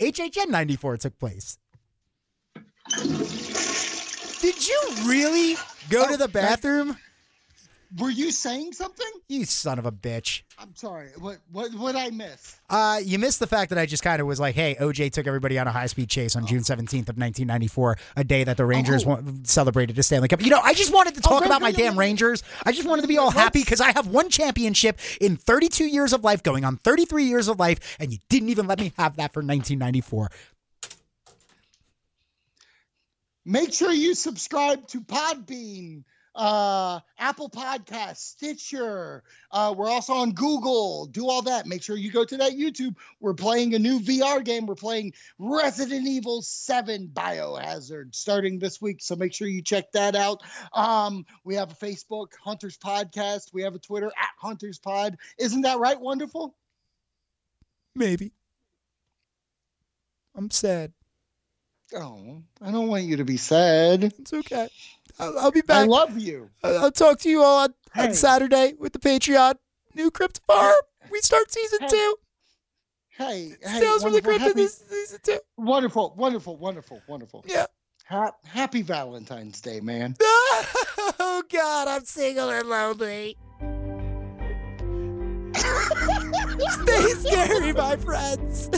[0.00, 1.58] HHN 94 took place.
[4.40, 5.56] Did you really
[5.90, 6.96] go oh, to the bathroom?
[7.98, 9.06] Were you saying something?
[9.28, 10.42] You son of a bitch.
[10.58, 11.10] I'm sorry.
[11.18, 12.58] What what what I miss?
[12.68, 15.26] Uh, you missed the fact that I just kind of was like, "Hey, OJ took
[15.26, 18.66] everybody on a high speed chase on June 17th of 1994, a day that the
[18.66, 19.10] Rangers Oh.
[19.10, 21.70] wa- celebrated a Stanley Cup." You know, I just wanted to talk no, about my
[21.70, 21.96] damn.
[21.98, 22.42] Rangers.
[22.64, 26.12] I just wanted to be all happy because I have one championship in 32 years
[26.12, 29.16] of life, going on 33 years of life, and you didn't even let me have
[29.16, 30.30] that for 1994.
[33.44, 36.02] Make sure you subscribe to Podbean,
[36.36, 39.24] uh, Apple Podcast, Stitcher.
[39.50, 41.06] Uh, we're also on Google.
[41.06, 41.66] Do all that.
[41.66, 42.96] Make sure you go to that YouTube.
[43.20, 44.66] We're playing a new VR game.
[44.66, 48.98] We're playing Resident Evil 7 Biohazard starting this week.
[49.00, 50.42] So make sure you check that out.
[50.72, 53.52] Um, we have a Facebook, Haunters Podcast.
[53.52, 55.16] We have a Twitter at Haunters Pod.
[55.38, 55.98] Isn't that right?
[55.98, 56.54] Wonderful.
[57.94, 58.32] Maybe.
[60.34, 60.92] I'm sad.
[61.94, 64.04] Oh, I don't want you to be sad.
[64.18, 64.68] It's okay.
[65.18, 65.78] I'll, I'll be back.
[65.78, 66.50] I love you.
[66.62, 69.54] I'll, I'll talk to you all on, on Saturday with the Patreon.
[69.94, 70.74] New Crypt Farm.
[71.10, 71.88] We start season Hey.
[71.88, 72.16] two.
[73.08, 75.38] Hey, hey, Tales from the wonderful, Crypt in happy- this season two.
[75.56, 77.44] Wonderful, wonderful, wonderful, wonderful.
[77.48, 77.64] Yeah.
[78.08, 80.16] Ha- happy Valentine's Day, man.
[81.18, 83.36] Oh God, I'm single and lonely.
[86.68, 88.70] Stay scary, my friends.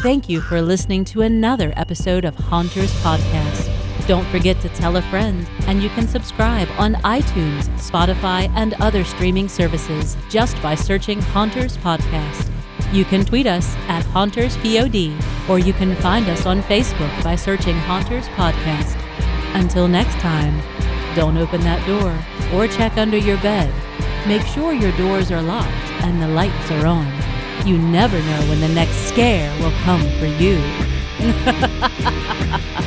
[0.00, 3.70] Thank you for listening to another episode of Haunters Podcast.
[4.06, 9.02] Don't forget to tell a friend, and you can subscribe on iTunes, Spotify, and other
[9.02, 12.48] streaming services just by searching Haunters Podcast.
[12.92, 17.74] You can tweet us at HauntersPod, or you can find us on Facebook by searching
[17.78, 18.96] Haunters Podcast.
[19.54, 20.62] Until next time,
[21.16, 22.16] don't open that door
[22.54, 23.74] or check under your bed.
[24.28, 27.12] Make sure your doors are locked and the lights are on.
[27.66, 30.62] You never know when the next scare will come for you.